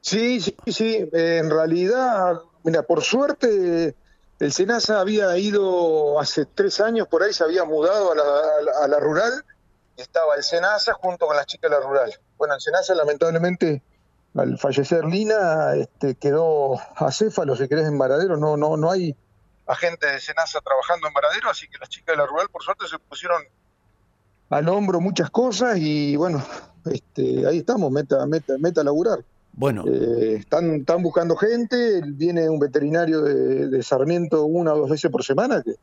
Sí, 0.00 0.40
sí, 0.40 0.54
sí. 0.66 1.08
en 1.12 1.50
realidad, 1.50 2.40
mira, 2.64 2.82
por 2.82 3.02
suerte 3.02 3.94
el 4.40 4.52
SENASA 4.52 5.00
había 5.00 5.36
ido 5.36 6.18
hace 6.18 6.46
tres 6.46 6.80
años, 6.80 7.06
por 7.08 7.22
ahí 7.22 7.32
se 7.32 7.44
había 7.44 7.64
mudado 7.64 8.12
a 8.12 8.88
la, 8.88 8.98
rural, 8.98 9.44
estaba 9.96 10.34
el 10.34 10.42
SENASA 10.42 10.94
junto 10.94 11.26
con 11.26 11.36
las 11.36 11.44
chicas 11.44 11.70
de 11.70 11.78
la 11.78 11.86
rural. 11.86 12.10
Bueno, 12.38 12.54
el 12.54 12.60
SENASA 12.60 12.94
lamentablemente 12.94 13.82
al 14.34 14.58
fallecer 14.58 15.04
Lina 15.04 15.74
este, 15.74 16.14
quedó 16.14 16.80
acéfalo, 16.96 17.54
si 17.54 17.68
querés, 17.68 17.86
en 17.86 17.98
Varadero, 17.98 18.38
no, 18.38 18.56
no, 18.56 18.78
no 18.78 18.90
hay 18.90 19.14
agentes 19.66 20.10
de 20.10 20.20
SENASA 20.20 20.60
trabajando 20.62 21.06
en 21.06 21.12
Varadero, 21.12 21.50
así 21.50 21.68
que 21.68 21.76
las 21.78 21.90
chicas 21.90 22.14
de 22.14 22.16
la 22.16 22.26
rural 22.26 22.48
por 22.48 22.62
suerte 22.62 22.88
se 22.88 22.98
pusieron 22.98 23.42
al 24.48 24.68
hombro 24.70 25.00
muchas 25.00 25.28
cosas 25.28 25.76
y 25.76 26.16
bueno, 26.16 26.42
este, 26.86 27.46
ahí 27.46 27.58
estamos, 27.58 27.90
meta, 27.92 28.24
meta, 28.24 28.54
meta 28.58 28.80
a 28.80 28.84
laburar. 28.84 29.18
Bueno. 29.52 29.84
Eh, 29.86 30.36
están, 30.38 30.76
están 30.76 31.02
buscando 31.02 31.36
gente, 31.36 32.02
viene 32.06 32.48
un 32.48 32.58
veterinario 32.58 33.22
de, 33.22 33.82
Sarmiento 33.82 34.44
una 34.44 34.74
o 34.74 34.78
dos 34.78 34.90
veces 34.90 35.10
por 35.10 35.24
semana, 35.24 35.62
que, 35.62 35.74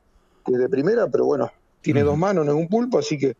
que 0.45 0.57
de 0.57 0.69
primera, 0.69 1.07
pero 1.07 1.25
bueno, 1.25 1.51
tiene 1.81 2.03
dos 2.03 2.17
manos, 2.17 2.45
no 2.45 2.53
es 2.53 2.57
un 2.57 2.67
pulpo, 2.67 2.99
así 2.99 3.17
que 3.17 3.35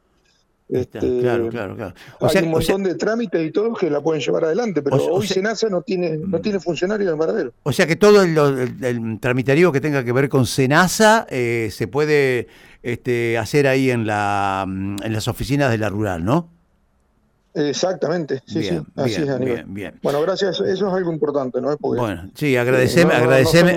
este, 0.70 1.00
claro, 1.22 1.48
claro, 1.48 1.78
claro. 1.78 1.94
hay 2.20 2.44
un 2.44 2.50
montón 2.50 2.84
de 2.84 2.96
trámites 2.96 3.46
y 3.48 3.52
todo 3.52 3.74
que 3.74 3.90
la 3.90 4.02
pueden 4.02 4.22
llevar 4.22 4.44
adelante, 4.44 4.82
pero 4.82 4.98
hoy 4.98 5.26
Senasa 5.26 5.70
no 5.70 5.82
tiene, 5.82 6.18
no 6.18 6.42
tiene 6.42 6.60
funcionario 6.60 7.10
en 7.10 7.18
Varadero. 7.18 7.54
O 7.64 7.72
sea 7.72 7.88
que 7.88 7.96
todo 7.96 8.22
el, 8.22 8.38
el, 8.84 9.20
tramitario 9.22 9.72
que 9.72 9.80
tenga 9.80 10.04
que 10.04 10.12
ver 10.12 10.28
con 10.28 10.46
Senasa 10.46 11.26
eh, 11.30 11.70
se 11.72 11.88
puede 11.88 12.48
este, 12.84 13.38
hacer 13.38 13.66
ahí 13.66 13.92
en, 13.92 14.06
la, 14.06 14.66
en 14.68 15.14
las 15.14 15.30
oficinas 15.30 15.72
de 15.72 15.78
la 15.78 15.88
rural, 15.88 16.26
¿no? 16.26 16.50
Exactamente, 17.58 18.44
sí, 18.46 18.64
sí, 18.64 18.80
así 18.96 19.24
es, 19.24 19.30
Aníbal. 19.30 19.46
Bien, 19.46 19.74
bien. 19.74 20.00
Bueno, 20.04 20.22
gracias, 20.22 20.60
eso 20.60 20.88
es 20.88 20.94
algo 20.94 21.12
importante, 21.12 21.60
¿no? 21.60 21.76
bueno, 21.80 22.30
sí, 22.36 22.56
agradeceme, 22.56 23.14
eh, 23.14 23.18
agradeceme, 23.18 23.72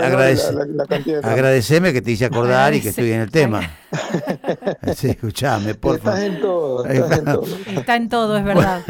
agradeceme, 1.22 1.92
que 1.94 2.02
te 2.02 2.10
hice 2.10 2.26
acordar 2.26 2.74
y 2.74 2.82
que 2.82 2.90
estoy 2.90 3.12
en 3.12 3.20
el 3.20 3.30
tema. 3.30 3.62
sí, 4.94 5.08
escuchame, 5.08 5.74
por 5.74 5.98
favor. 5.98 6.18
Estás 6.18 6.34
en 6.34 6.40
todo, 6.42 6.84
estás 6.84 7.18
en 7.18 7.24
todo. 7.24 7.46
Está 7.74 7.96
en 7.96 8.08
todo, 8.10 8.36
es 8.36 8.44
verdad. 8.44 8.82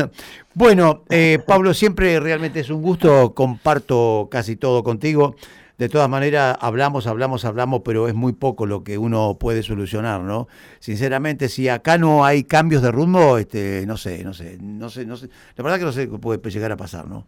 Bueno, 0.55 1.05
eh, 1.09 1.38
Pablo, 1.46 1.72
siempre 1.72 2.18
realmente 2.18 2.59
es 2.59 2.70
un 2.70 2.83
gusto, 2.83 3.33
comparto 3.35 4.29
casi 4.29 4.57
todo 4.57 4.83
contigo. 4.83 5.37
De 5.81 5.88
todas 5.88 6.11
maneras 6.11 6.59
hablamos, 6.61 7.07
hablamos, 7.07 7.47
hablamos, 7.47 7.81
pero 7.83 8.07
es 8.07 8.14
muy 8.14 8.35
poco 8.35 8.66
lo 8.66 8.85
que 8.85 8.99
uno 8.99 9.38
puede 9.40 9.62
solucionar, 9.62 10.21
¿no? 10.21 10.47
Sinceramente, 10.79 11.49
si 11.49 11.71
acá 11.71 11.97
no 11.97 12.23
hay 12.23 12.45
cambios 12.45 12.83
de 12.83 12.93
rumbo, 12.93 13.38
este, 13.38 13.87
no 13.87 13.97
sé, 13.97 14.23
no 14.23 14.35
sé, 14.35 14.59
no 14.61 14.90
sé, 14.90 15.07
no 15.07 15.16
sé. 15.16 15.31
La 15.57 15.64
verdad 15.64 15.79
que 15.79 15.87
no 15.87 15.93
sé 15.93 16.11
qué 16.11 16.19
puede 16.19 16.51
llegar 16.51 16.71
a 16.71 16.77
pasar, 16.77 17.09
¿no? 17.09 17.25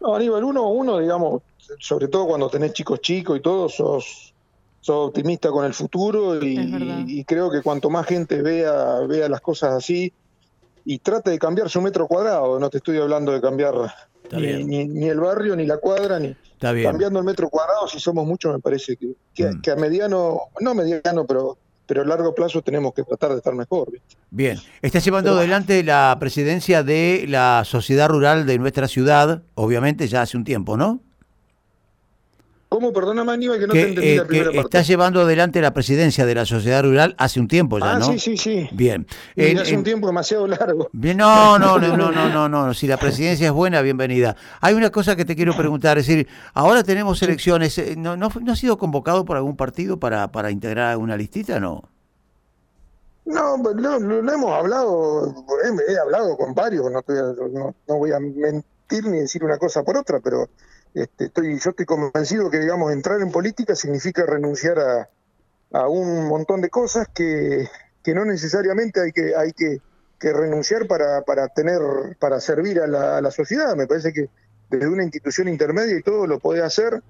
No, 0.00 0.16
Aníbal, 0.16 0.42
uno, 0.42 0.68
uno, 0.68 0.98
digamos, 0.98 1.42
sobre 1.78 2.08
todo 2.08 2.26
cuando 2.26 2.50
tenés 2.50 2.72
chicos 2.72 3.00
chicos 3.00 3.38
y 3.38 3.40
todo, 3.40 3.68
sos, 3.68 4.34
sos 4.80 5.08
optimista 5.10 5.50
con 5.50 5.64
el 5.64 5.74
futuro 5.74 6.44
y, 6.44 7.06
y, 7.06 7.22
creo 7.22 7.52
que 7.52 7.62
cuanto 7.62 7.88
más 7.88 8.04
gente 8.04 8.42
vea, 8.42 8.98
vea 9.06 9.28
las 9.28 9.40
cosas 9.40 9.74
así 9.74 10.12
y 10.84 10.98
trate 10.98 11.30
de 11.30 11.38
cambiar 11.38 11.68
su 11.68 11.80
metro 11.80 12.06
cuadrado, 12.06 12.58
no 12.58 12.70
te 12.70 12.78
estoy 12.78 12.98
hablando 12.98 13.32
de 13.32 13.40
cambiar 13.40 13.74
ni, 14.32 14.64
ni, 14.64 14.86
ni, 14.86 15.08
el 15.08 15.20
barrio, 15.20 15.56
ni 15.56 15.66
la 15.66 15.78
cuadra, 15.78 16.18
ni 16.18 16.36
cambiando 16.58 17.18
el 17.18 17.24
metro 17.24 17.48
cuadrado, 17.48 17.88
si 17.88 17.98
somos 17.98 18.26
muchos, 18.26 18.52
me 18.52 18.60
parece 18.60 18.96
que, 18.96 19.12
que, 19.34 19.46
mm. 19.46 19.60
que 19.60 19.70
a 19.70 19.76
mediano, 19.76 20.40
no 20.60 20.74
mediano, 20.74 21.26
pero 21.26 21.58
pero 21.90 22.02
a 22.02 22.04
largo 22.04 22.32
plazo 22.36 22.62
tenemos 22.62 22.94
que 22.94 23.02
tratar 23.02 23.32
de 23.32 23.38
estar 23.38 23.52
mejor. 23.52 23.90
¿viste? 23.90 24.14
Bien, 24.30 24.56
está 24.80 25.00
llevando 25.00 25.30
pero, 25.30 25.38
adelante 25.40 25.82
la 25.82 26.16
presidencia 26.20 26.84
de 26.84 27.24
la 27.26 27.64
sociedad 27.64 28.08
rural 28.08 28.46
de 28.46 28.60
nuestra 28.60 28.86
ciudad, 28.86 29.42
obviamente 29.56 30.06
ya 30.06 30.22
hace 30.22 30.36
un 30.36 30.44
tiempo, 30.44 30.76
¿no? 30.76 31.00
¿Cómo? 32.70 32.92
Perdóname, 32.92 33.32
Aníbal, 33.32 33.58
que 33.58 33.66
no 33.66 33.72
que, 33.72 33.82
te 33.82 33.88
entendí 33.88 34.08
eh, 34.10 34.16
la 34.18 34.24
primera 34.24 34.50
que 34.52 34.56
parte. 34.58 34.78
Está 34.78 34.82
llevando 34.88 35.20
adelante 35.22 35.60
la 35.60 35.74
presidencia 35.74 36.24
de 36.24 36.36
la 36.36 36.46
sociedad 36.46 36.84
rural 36.84 37.16
hace 37.18 37.40
un 37.40 37.48
tiempo 37.48 37.80
ya, 37.80 37.94
ah, 37.94 37.98
¿no? 37.98 38.12
sí, 38.12 38.20
sí, 38.20 38.36
sí. 38.36 38.68
Bien. 38.70 39.08
En, 39.34 39.58
hace 39.58 39.76
un 39.76 39.82
tiempo 39.82 40.06
demasiado 40.06 40.46
largo. 40.46 40.88
Bien, 40.92 41.16
no, 41.16 41.58
no, 41.58 41.80
no, 41.80 41.96
no, 41.96 42.12
no, 42.12 42.28
no, 42.32 42.48
no. 42.48 42.72
Si 42.72 42.86
la 42.86 42.96
presidencia 42.96 43.48
es 43.48 43.52
buena, 43.52 43.82
bienvenida. 43.82 44.36
Hay 44.60 44.74
una 44.74 44.90
cosa 44.90 45.16
que 45.16 45.24
te 45.24 45.34
quiero 45.34 45.56
preguntar, 45.56 45.98
es 45.98 46.06
decir, 46.06 46.28
ahora 46.54 46.84
tenemos 46.84 47.20
elecciones, 47.24 47.76
eh, 47.78 47.96
¿no, 47.98 48.16
no, 48.16 48.30
no 48.40 48.52
ha 48.52 48.56
sido 48.56 48.78
convocado 48.78 49.24
por 49.24 49.36
algún 49.36 49.56
partido 49.56 49.98
para, 49.98 50.30
para 50.30 50.52
integrar 50.52 50.96
una 50.96 51.16
listita, 51.16 51.58
no? 51.58 51.82
No, 53.24 53.56
no, 53.56 53.98
no, 53.98 54.32
hemos 54.32 54.52
hablado, 54.52 55.44
he, 55.64 55.92
he, 55.92 55.98
hablado 55.98 56.36
con 56.36 56.54
varios, 56.54 56.88
no, 56.88 57.02
no, 57.52 57.74
no, 57.88 57.96
voy 57.96 58.12
a 58.12 58.20
mentir 58.20 59.04
ni 59.06 59.18
decir 59.18 59.42
una 59.42 59.58
cosa 59.58 59.82
por 59.82 59.96
otra, 59.96 60.20
pero 60.20 60.48
este, 60.94 61.26
estoy, 61.26 61.58
yo 61.58 61.70
estoy 61.70 61.86
convencido 61.86 62.50
que, 62.50 62.58
digamos, 62.58 62.92
entrar 62.92 63.20
en 63.20 63.30
política 63.30 63.74
significa 63.74 64.24
renunciar 64.26 64.78
a, 64.78 65.08
a 65.72 65.88
un 65.88 66.26
montón 66.26 66.60
de 66.60 66.70
cosas 66.70 67.08
que, 67.14 67.68
que 68.02 68.14
no 68.14 68.24
necesariamente 68.24 69.00
hay 69.00 69.12
que, 69.12 69.34
hay 69.36 69.52
que, 69.52 69.80
que 70.18 70.32
renunciar 70.32 70.86
para, 70.86 71.22
para 71.22 71.48
tener, 71.48 71.80
para 72.18 72.40
servir 72.40 72.80
a 72.80 72.86
la, 72.86 73.18
a 73.18 73.20
la, 73.20 73.30
sociedad. 73.30 73.76
Me 73.76 73.86
parece 73.86 74.12
que 74.12 74.28
desde 74.68 74.88
una 74.88 75.02
institución 75.02 75.48
intermedia 75.48 75.98
y 75.98 76.02
todo 76.02 76.26
lo 76.26 76.38
puede 76.38 76.62
hacer. 76.62 77.02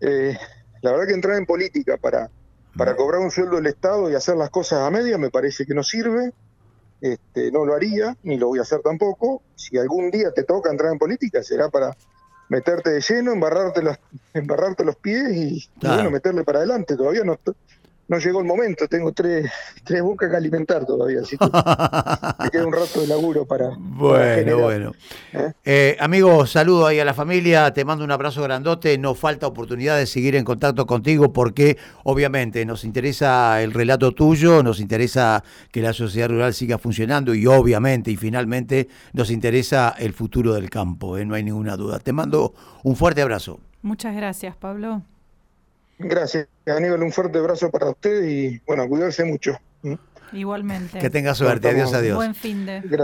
Eh, 0.00 0.36
la 0.82 0.90
verdad 0.92 1.06
que 1.06 1.14
entrar 1.14 1.36
en 1.36 1.46
política 1.46 1.96
para 1.96 2.30
para 2.76 2.96
cobrar 2.96 3.20
un 3.20 3.30
sueldo 3.30 3.56
del 3.56 3.66
Estado 3.66 4.10
y 4.10 4.14
hacer 4.14 4.36
las 4.36 4.50
cosas 4.50 4.80
a 4.80 4.90
media 4.90 5.18
me 5.18 5.30
parece 5.30 5.66
que 5.66 5.74
no 5.74 5.82
sirve. 5.82 6.32
Este, 7.00 7.50
no 7.50 7.64
lo 7.64 7.74
haría, 7.74 8.16
ni 8.22 8.38
lo 8.38 8.48
voy 8.48 8.60
a 8.60 8.62
hacer 8.62 8.80
tampoco. 8.80 9.42
Si 9.56 9.76
algún 9.76 10.10
día 10.10 10.32
te 10.32 10.44
toca 10.44 10.70
entrar 10.70 10.92
en 10.92 10.98
política, 10.98 11.42
será 11.42 11.68
para 11.68 11.96
meterte 12.52 12.90
de 12.90 13.00
lleno, 13.00 13.32
embarrarte 13.32 13.82
los, 13.82 13.98
embarrarte 14.34 14.84
los 14.84 14.96
pies 14.96 15.34
y, 15.34 15.68
claro. 15.80 15.94
y 15.94 15.96
bueno, 15.96 16.10
meterle 16.10 16.44
para 16.44 16.58
adelante. 16.58 16.96
Todavía 16.96 17.24
no, 17.24 17.38
no 18.12 18.18
llegó 18.18 18.40
el 18.40 18.46
momento, 18.46 18.86
tengo 18.88 19.12
tres, 19.12 19.50
tres 19.84 20.02
bocas 20.02 20.28
que 20.28 20.36
alimentar 20.36 20.84
todavía, 20.84 21.20
así 21.22 21.38
que 21.38 21.46
me 21.46 22.50
queda 22.50 22.66
un 22.66 22.72
rato 22.74 23.00
de 23.00 23.06
laburo 23.06 23.46
para. 23.46 23.70
Bueno, 23.78 24.44
para 24.44 24.56
bueno. 24.56 24.92
¿Eh? 25.32 25.52
Eh, 25.64 25.96
amigo, 25.98 26.44
saludo 26.44 26.86
ahí 26.86 27.00
a 27.00 27.06
la 27.06 27.14
familia, 27.14 27.72
te 27.72 27.86
mando 27.86 28.04
un 28.04 28.10
abrazo 28.10 28.42
grandote, 28.42 28.98
no 28.98 29.14
falta 29.14 29.46
oportunidad 29.46 29.96
de 29.96 30.04
seguir 30.04 30.36
en 30.36 30.44
contacto 30.44 30.86
contigo 30.86 31.32
porque 31.32 31.78
obviamente 32.04 32.66
nos 32.66 32.84
interesa 32.84 33.62
el 33.62 33.72
relato 33.72 34.12
tuyo, 34.12 34.62
nos 34.62 34.78
interesa 34.78 35.42
que 35.70 35.80
la 35.80 35.94
sociedad 35.94 36.28
rural 36.28 36.52
siga 36.52 36.76
funcionando 36.76 37.34
y 37.34 37.46
obviamente 37.46 38.10
y 38.10 38.18
finalmente 38.18 38.88
nos 39.14 39.30
interesa 39.30 39.94
el 39.98 40.12
futuro 40.12 40.52
del 40.52 40.68
campo, 40.68 41.16
¿eh? 41.16 41.24
no 41.24 41.34
hay 41.34 41.44
ninguna 41.44 41.78
duda. 41.78 41.98
Te 41.98 42.12
mando 42.12 42.52
un 42.82 42.94
fuerte 42.94 43.22
abrazo. 43.22 43.58
Muchas 43.80 44.14
gracias, 44.14 44.54
Pablo. 44.54 45.02
Gracias, 46.02 46.48
Aníbal. 46.66 47.02
Un 47.02 47.12
fuerte 47.12 47.38
abrazo 47.38 47.70
para 47.70 47.90
usted 47.90 48.24
y, 48.24 48.60
bueno, 48.66 48.88
cuidarse 48.88 49.24
mucho. 49.24 49.58
Igualmente. 50.32 50.98
Que 50.98 51.10
tenga 51.10 51.34
suerte. 51.34 51.68
Adiós, 51.68 51.92
adiós. 51.92 52.16
Buen 52.16 52.34
fin 52.34 52.64
de. 52.64 52.80
Gracias. 52.80 53.00